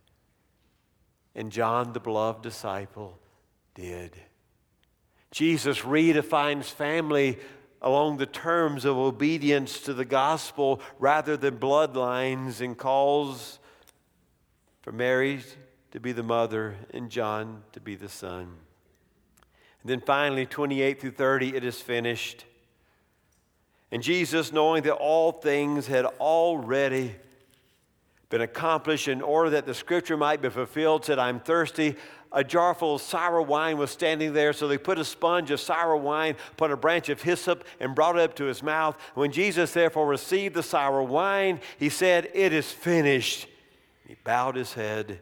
And 1.35 1.50
John, 1.50 1.92
the 1.92 2.00
beloved 2.00 2.42
disciple, 2.42 3.18
did. 3.74 4.12
Jesus 5.33 5.81
redefines 5.81 6.66
family 6.66 7.38
along 7.83 8.16
the 8.16 8.27
terms 8.27 8.85
of 8.85 8.96
obedience 8.96 9.81
to 9.81 9.92
the 9.92 10.05
gospel 10.05 10.81
rather 11.00 11.37
than 11.37 11.59
bloodlines 11.59 12.61
and 12.61 12.79
calls 12.79 13.59
for 14.81 14.92
Mary 14.92 15.42
to 15.94 16.00
be 16.00 16.11
the 16.11 16.24
mother 16.24 16.74
and 16.92 17.09
John 17.09 17.62
to 17.72 17.80
be 17.80 17.94
the 17.94 18.09
son. 18.09 18.40
And 19.83 19.90
then 19.90 20.00
finally, 20.00 20.44
28 20.44 21.00
through 21.00 21.12
30, 21.12 21.54
it 21.54 21.64
is 21.64 21.80
finished. 21.80 22.44
And 23.92 24.02
Jesus, 24.02 24.52
knowing 24.52 24.83
that 24.83 24.94
all 24.94 25.30
things 25.30 25.87
had 25.87 26.04
already 26.04 27.14
been 28.28 28.40
accomplished 28.40 29.07
in 29.07 29.22
order 29.22 29.50
that 29.50 29.66
the 29.66 29.74
scripture 29.74 30.16
might 30.16 30.42
be 30.42 30.50
fulfilled, 30.50 31.04
said, 31.04 31.20
I'm 31.20 31.38
thirsty. 31.38 31.94
A 32.33 32.42
jar 32.42 32.74
full 32.74 32.96
of 32.96 33.00
sour 33.00 33.40
wine 33.40 33.78
was 33.78 33.92
standing 33.92 34.33
there, 34.33 34.52
so 34.52 34.66
they 34.66 34.78
put 34.78 34.98
a 34.98 35.04
sponge 35.04 35.52
of 35.52 35.61
sour 35.61 35.96
wine, 35.96 36.35
put 36.57 36.72
a 36.72 36.76
branch 36.76 37.09
of 37.09 37.22
hyssop, 37.22 37.62
and 37.78 37.94
brought 37.94 38.16
it 38.16 38.22
up 38.22 38.35
to 38.35 38.44
his 38.46 38.64
mouth. 38.64 38.98
When 39.14 39.30
Jesus 39.30 39.72
therefore 39.72 40.09
received 40.09 40.57
the 40.57 40.62
sour 40.64 41.04
wine, 41.04 41.61
he 41.78 41.88
said, 41.88 42.30
It 42.35 42.52
is 42.52 42.68
finished. 42.72 43.46
He 44.09 44.16
bowed 44.24 44.57
his 44.57 44.72
head 44.72 45.20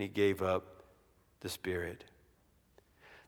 and 0.00 0.08
he 0.08 0.14
gave 0.14 0.40
up 0.40 0.82
the 1.40 1.48
Spirit. 1.50 2.04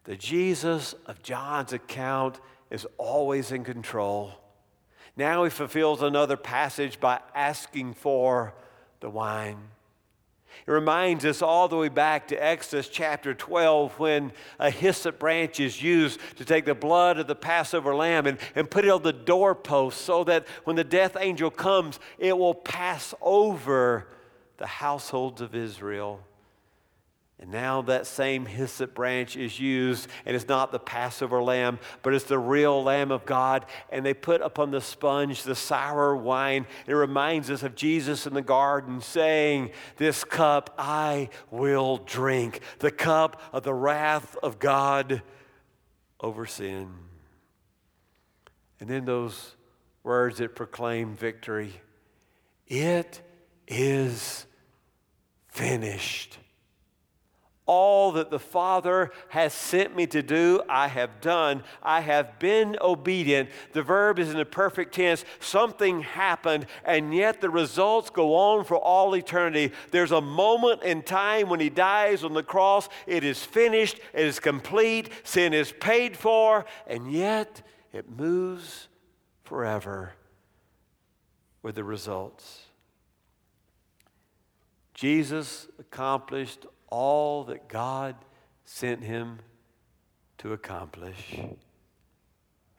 The 0.04 0.16
Jesus 0.16 0.94
of 1.04 1.22
John's 1.22 1.74
account 1.74 2.40
is 2.70 2.87
always 2.96 3.52
in 3.52 3.62
control. 3.62 4.32
Now 5.14 5.44
he 5.44 5.50
fulfills 5.50 6.00
another 6.00 6.38
passage 6.38 6.98
by 6.98 7.20
asking 7.35 7.92
for 7.92 8.54
the 9.00 9.11
wine. 9.11 9.58
It 10.66 10.70
reminds 10.70 11.26
us 11.26 11.42
all 11.42 11.68
the 11.68 11.76
way 11.76 11.90
back 11.90 12.28
to 12.28 12.42
Exodus 12.42 12.88
chapter 12.88 13.35
12 13.35 13.98
when 13.98 14.32
a 14.58 14.70
hyssop 14.70 15.18
branch 15.18 15.61
is 15.61 15.82
used 15.82 16.20
to 16.38 16.44
take 16.46 16.64
the 16.64 16.74
blood 16.74 17.18
of 17.18 17.26
the 17.26 17.35
Passover 17.35 17.94
lamb 17.94 18.26
and, 18.26 18.38
and 18.54 18.70
put 18.70 18.87
it 18.87 18.90
on 18.90 19.02
the 19.02 19.12
doorpost 19.12 20.00
so 20.00 20.24
that 20.24 20.46
when 20.64 20.76
the 20.76 20.85
death 20.85 21.18
angel 21.20 21.50
comes, 21.50 22.00
it 22.18 22.38
will 22.38 22.54
pass 22.54 23.12
over 23.20 24.08
the 24.56 24.66
households 24.66 25.42
of 25.42 25.54
Israel. 25.54 26.24
And 27.42 27.50
now 27.50 27.83
that 27.83 28.07
same 28.07 28.46
hyssop 28.46 28.94
branch 28.94 29.37
is 29.37 29.59
used, 29.59 30.07
and 30.24 30.37
it's 30.37 30.46
not 30.46 30.70
the 30.70 30.78
Passover 30.78 31.42
lamb, 31.42 31.81
but 32.02 32.14
it's 32.14 32.26
the 32.26 32.38
real 32.38 32.85
Lamb 32.85 33.11
of 33.11 33.26
God. 33.26 33.66
And 33.90 34.07
they 34.07 34.14
put 34.14 34.40
upon 34.40 34.70
the 34.70 34.81
sponge 34.81 35.42
the 35.42 35.57
sour 35.57 36.14
wine. 36.14 36.66
It 36.87 36.92
reminds 36.92 37.50
us 37.50 37.64
of 37.64 37.74
Jesus 37.74 38.28
in 38.28 38.35
the 38.35 38.42
garden 38.42 39.00
saying, 39.00 39.72
This 39.96 40.22
cup 40.22 40.72
I 40.78 41.31
will 41.50 41.96
drink, 41.96 42.61
the 42.78 42.92
cup 42.92 43.42
of 43.52 43.64
the 43.64 43.74
wrath 43.74 44.37
of 44.40 44.61
God 44.61 45.20
over 46.20 46.46
sin. 46.46 46.92
And 48.78 48.88
then 48.88 49.05
those 49.05 49.57
words 50.05 50.38
that 50.38 50.55
proclaim 50.55 51.16
victory 51.16 51.72
it 52.68 53.20
is 53.66 54.46
finished. 55.48 56.38
All 57.64 58.11
that 58.12 58.31
the 58.31 58.40
Father 58.40 59.12
has 59.29 59.53
sent 59.53 59.94
me 59.94 60.07
to 60.09 60.20
do, 60.20 60.62
I 60.68 60.88
have 60.88 61.20
done. 61.20 61.62
I 61.81 62.01
have 62.01 62.40
been 62.40 62.77
obedient. 62.81 63.51
The 63.72 63.83
verb 63.85 64.18
is 64.18 64.31
in 64.31 64.37
the 64.37 64.44
perfect 64.44 64.94
tense. 64.94 65.25
Something 65.38 66.03
happened, 66.03 66.66
and 66.85 67.14
yet 67.14 67.40
the 67.40 67.51
results 67.51 68.11
go 68.11 68.35
on 68.35 68.64
for 68.64 68.77
all 68.77 69.14
eternity. 69.14 69.72
There's 69.92 70.11
a 70.11 70.20
moment 70.20 70.83
in 70.83 71.03
time 71.03 71.48
when 71.48 71.61
He 71.61 71.70
dies 71.70 72.25
on 72.25 72.33
the 72.33 72.42
cross. 72.42 72.88
It 73.07 73.22
is 73.22 73.44
finished, 73.44 74.01
it 74.12 74.27
is 74.27 74.40
complete, 74.40 75.11
sin 75.22 75.55
is 75.55 75.72
paid 75.72 76.16
for, 76.16 76.64
and 76.88 77.12
yet 77.12 77.62
it 77.92 78.11
moves 78.11 78.88
forever 79.44 80.14
with 81.62 81.77
the 81.77 81.85
results. 81.85 82.62
Jesus 84.94 85.68
accomplished 85.79 86.66
all 86.92 87.44
that 87.44 87.68
God 87.68 88.14
sent 88.66 89.02
him 89.02 89.38
to 90.37 90.52
accomplish. 90.52 91.40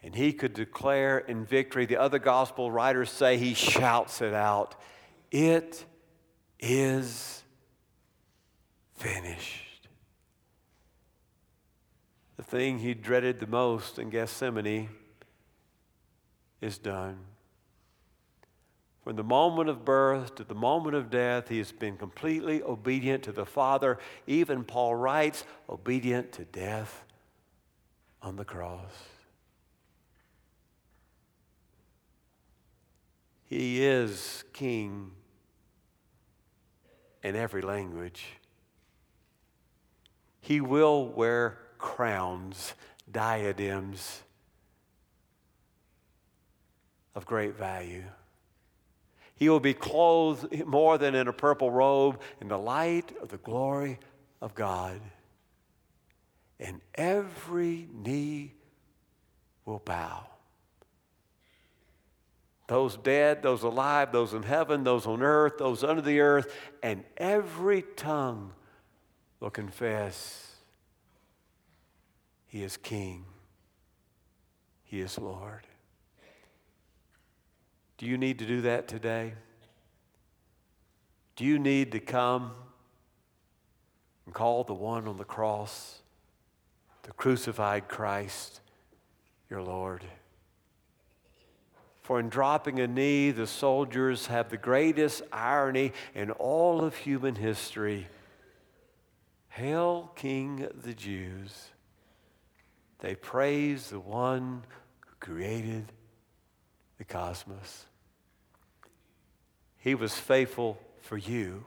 And 0.04 0.14
he 0.14 0.34
could 0.34 0.54
declare 0.54 1.18
in 1.18 1.46
victory. 1.46 1.88
The 1.88 1.98
other 1.98 2.20
gospel 2.20 2.70
writers 2.70 3.10
say 3.10 3.38
he 3.38 3.56
shouts 3.56 4.22
it 4.22 4.34
out 4.34 4.76
It 5.32 5.84
is 6.60 7.44
finished. 8.96 9.88
The 12.38 12.44
thing 12.44 12.80
he 12.80 12.94
dreaded 12.94 13.40
the 13.40 13.48
most 13.48 13.98
in 13.98 14.12
Gethsemane 14.12 14.90
is 16.62 16.78
done. 16.78 17.18
From 19.04 19.18
the 19.18 19.24
moment 19.24 19.70
of 19.70 19.84
birth 19.84 20.36
to 20.36 20.46
the 20.46 20.56
moment 20.56 20.96
of 20.96 21.10
death, 21.10 21.50
he 21.50 21.58
has 21.58 21.74
been 21.74 21.98
completely 21.98 22.64
obedient 22.64 23.24
to 23.24 23.34
the 23.34 23.46
Father. 23.46 24.00
Even 24.28 24.64
Paul 24.64 24.96
writes, 24.96 25.44
obedient 25.70 26.32
to 26.34 26.46
death 26.46 27.04
on 28.22 28.38
the 28.38 28.46
cross. 28.46 28.94
He 33.44 33.84
is 33.84 34.46
King 34.54 35.12
in 37.22 37.36
every 37.36 37.62
language. 37.62 38.26
He 40.40 40.62
will 40.62 41.08
wear 41.08 41.60
crowns, 41.78 42.74
diadems 43.12 44.24
of 47.14 47.26
great 47.26 47.56
value. 47.56 48.06
He 49.44 49.50
will 49.50 49.60
be 49.60 49.74
clothed 49.74 50.66
more 50.66 50.98
than 50.98 51.16
in 51.16 51.28
a 51.28 51.34
purple 51.34 51.70
robe 51.70 52.22
in 52.40 52.48
the 52.48 52.58
light 52.58 53.12
of 53.22 53.28
the 53.28 53.36
glory 53.36 54.00
of 54.40 54.56
God. 54.56 55.02
And 56.62 56.80
every 56.96 57.90
knee 57.94 58.54
will 59.66 59.82
bow. 59.84 60.28
Those 62.68 62.96
dead, 62.96 63.44
those 63.44 63.64
alive, 63.64 64.14
those 64.14 64.34
in 64.34 64.44
heaven, 64.44 64.86
those 64.86 65.06
on 65.06 65.22
earth, 65.22 65.58
those 65.58 65.84
under 65.84 66.02
the 66.02 66.22
earth, 66.22 66.56
and 66.82 67.04
every 67.18 67.82
tongue 67.98 68.54
will 69.42 69.50
confess 69.50 70.56
He 72.46 72.64
is 72.64 72.78
King, 72.78 73.26
He 74.86 75.02
is 75.02 75.18
Lord. 75.18 75.68
Do 78.04 78.10
you 78.10 78.18
need 78.18 78.40
to 78.40 78.46
do 78.46 78.60
that 78.64 78.90
today? 78.90 79.32
Do 81.38 81.46
you 81.46 81.58
need 81.58 81.94
to 81.94 82.02
come 82.02 82.52
and 84.26 84.36
call 84.36 84.66
the 84.66 84.74
one 84.74 85.08
on 85.08 85.16
the 85.16 85.24
cross, 85.24 86.02
the 87.04 87.14
crucified 87.14 87.88
Christ, 87.88 88.60
your 89.50 89.62
Lord? 89.62 90.04
For 92.02 92.20
in 92.20 92.28
dropping 92.28 92.82
a 92.82 92.88
knee, 92.88 93.32
the 93.32 93.48
soldiers 93.48 94.28
have 94.28 94.50
the 94.50 94.58
greatest 94.58 95.22
irony 95.32 95.94
in 96.14 96.30
all 96.32 96.84
of 96.84 96.98
human 96.98 97.36
history. 97.36 98.08
Hail, 99.48 100.12
King 100.18 100.64
of 100.64 100.84
the 100.84 100.94
Jews. 100.94 101.70
They 103.00 103.16
praise 103.16 103.92
the 103.92 104.02
one 104.02 104.66
who 105.08 105.16
created 105.22 105.94
the 106.98 107.06
cosmos. 107.06 107.86
He 109.84 109.96
was 109.96 110.14
faithful 110.14 110.80
for 111.02 111.18
you 111.18 111.66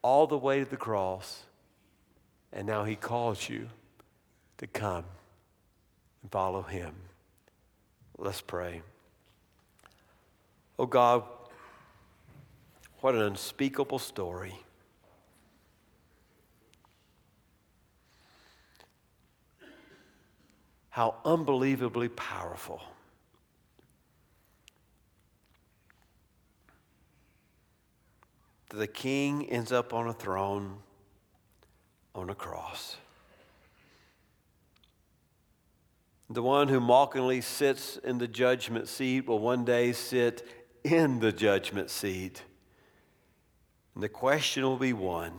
all 0.00 0.26
the 0.26 0.38
way 0.38 0.60
to 0.60 0.64
the 0.64 0.78
cross, 0.78 1.42
and 2.54 2.66
now 2.66 2.84
He 2.84 2.96
calls 2.96 3.50
you 3.50 3.68
to 4.56 4.66
come 4.66 5.04
and 6.22 6.32
follow 6.32 6.62
Him. 6.62 6.94
Let's 8.16 8.40
pray. 8.40 8.80
Oh 10.78 10.86
God, 10.86 11.24
what 13.02 13.14
an 13.14 13.20
unspeakable 13.20 13.98
story. 13.98 14.54
How 20.88 21.16
unbelievably 21.26 22.08
powerful. 22.08 22.80
The 28.76 28.86
king 28.86 29.48
ends 29.48 29.72
up 29.72 29.94
on 29.94 30.06
a 30.06 30.12
throne 30.12 30.76
on 32.14 32.28
a 32.28 32.34
cross. 32.34 32.98
The 36.28 36.42
one 36.42 36.68
who 36.68 36.78
mockingly 36.78 37.40
sits 37.40 37.96
in 37.96 38.18
the 38.18 38.28
judgment 38.28 38.86
seat 38.88 39.26
will 39.26 39.38
one 39.38 39.64
day 39.64 39.92
sit 39.92 40.46
in 40.84 41.20
the 41.20 41.32
judgment 41.32 41.88
seat. 41.88 42.42
And 43.94 44.02
the 44.02 44.10
question 44.10 44.62
will 44.62 44.76
be 44.76 44.92
one 44.92 45.32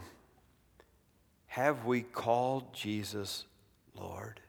Have 1.45 1.85
we 1.85 2.01
called 2.01 2.73
Jesus 2.73 3.45
Lord? 3.93 4.41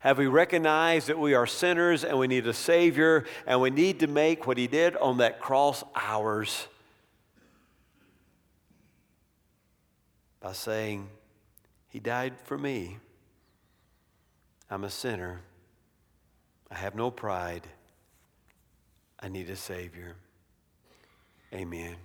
Have 0.00 0.18
we 0.18 0.26
recognized 0.26 1.06
that 1.06 1.18
we 1.18 1.32
are 1.32 1.46
sinners 1.46 2.04
and 2.04 2.18
we 2.18 2.26
need 2.26 2.46
a 2.46 2.52
Savior 2.52 3.24
and 3.46 3.62
we 3.62 3.70
need 3.70 4.00
to 4.00 4.06
make 4.06 4.46
what 4.46 4.58
He 4.58 4.66
did 4.66 4.96
on 4.96 5.16
that 5.16 5.40
cross 5.40 5.82
ours? 5.94 6.68
By 10.44 10.52
saying, 10.52 11.08
He 11.88 12.00
died 12.00 12.34
for 12.44 12.58
me. 12.58 12.98
I'm 14.70 14.84
a 14.84 14.90
sinner. 14.90 15.40
I 16.70 16.74
have 16.74 16.94
no 16.94 17.10
pride. 17.10 17.66
I 19.18 19.28
need 19.28 19.48
a 19.48 19.56
Savior. 19.56 20.16
Amen. 21.50 21.96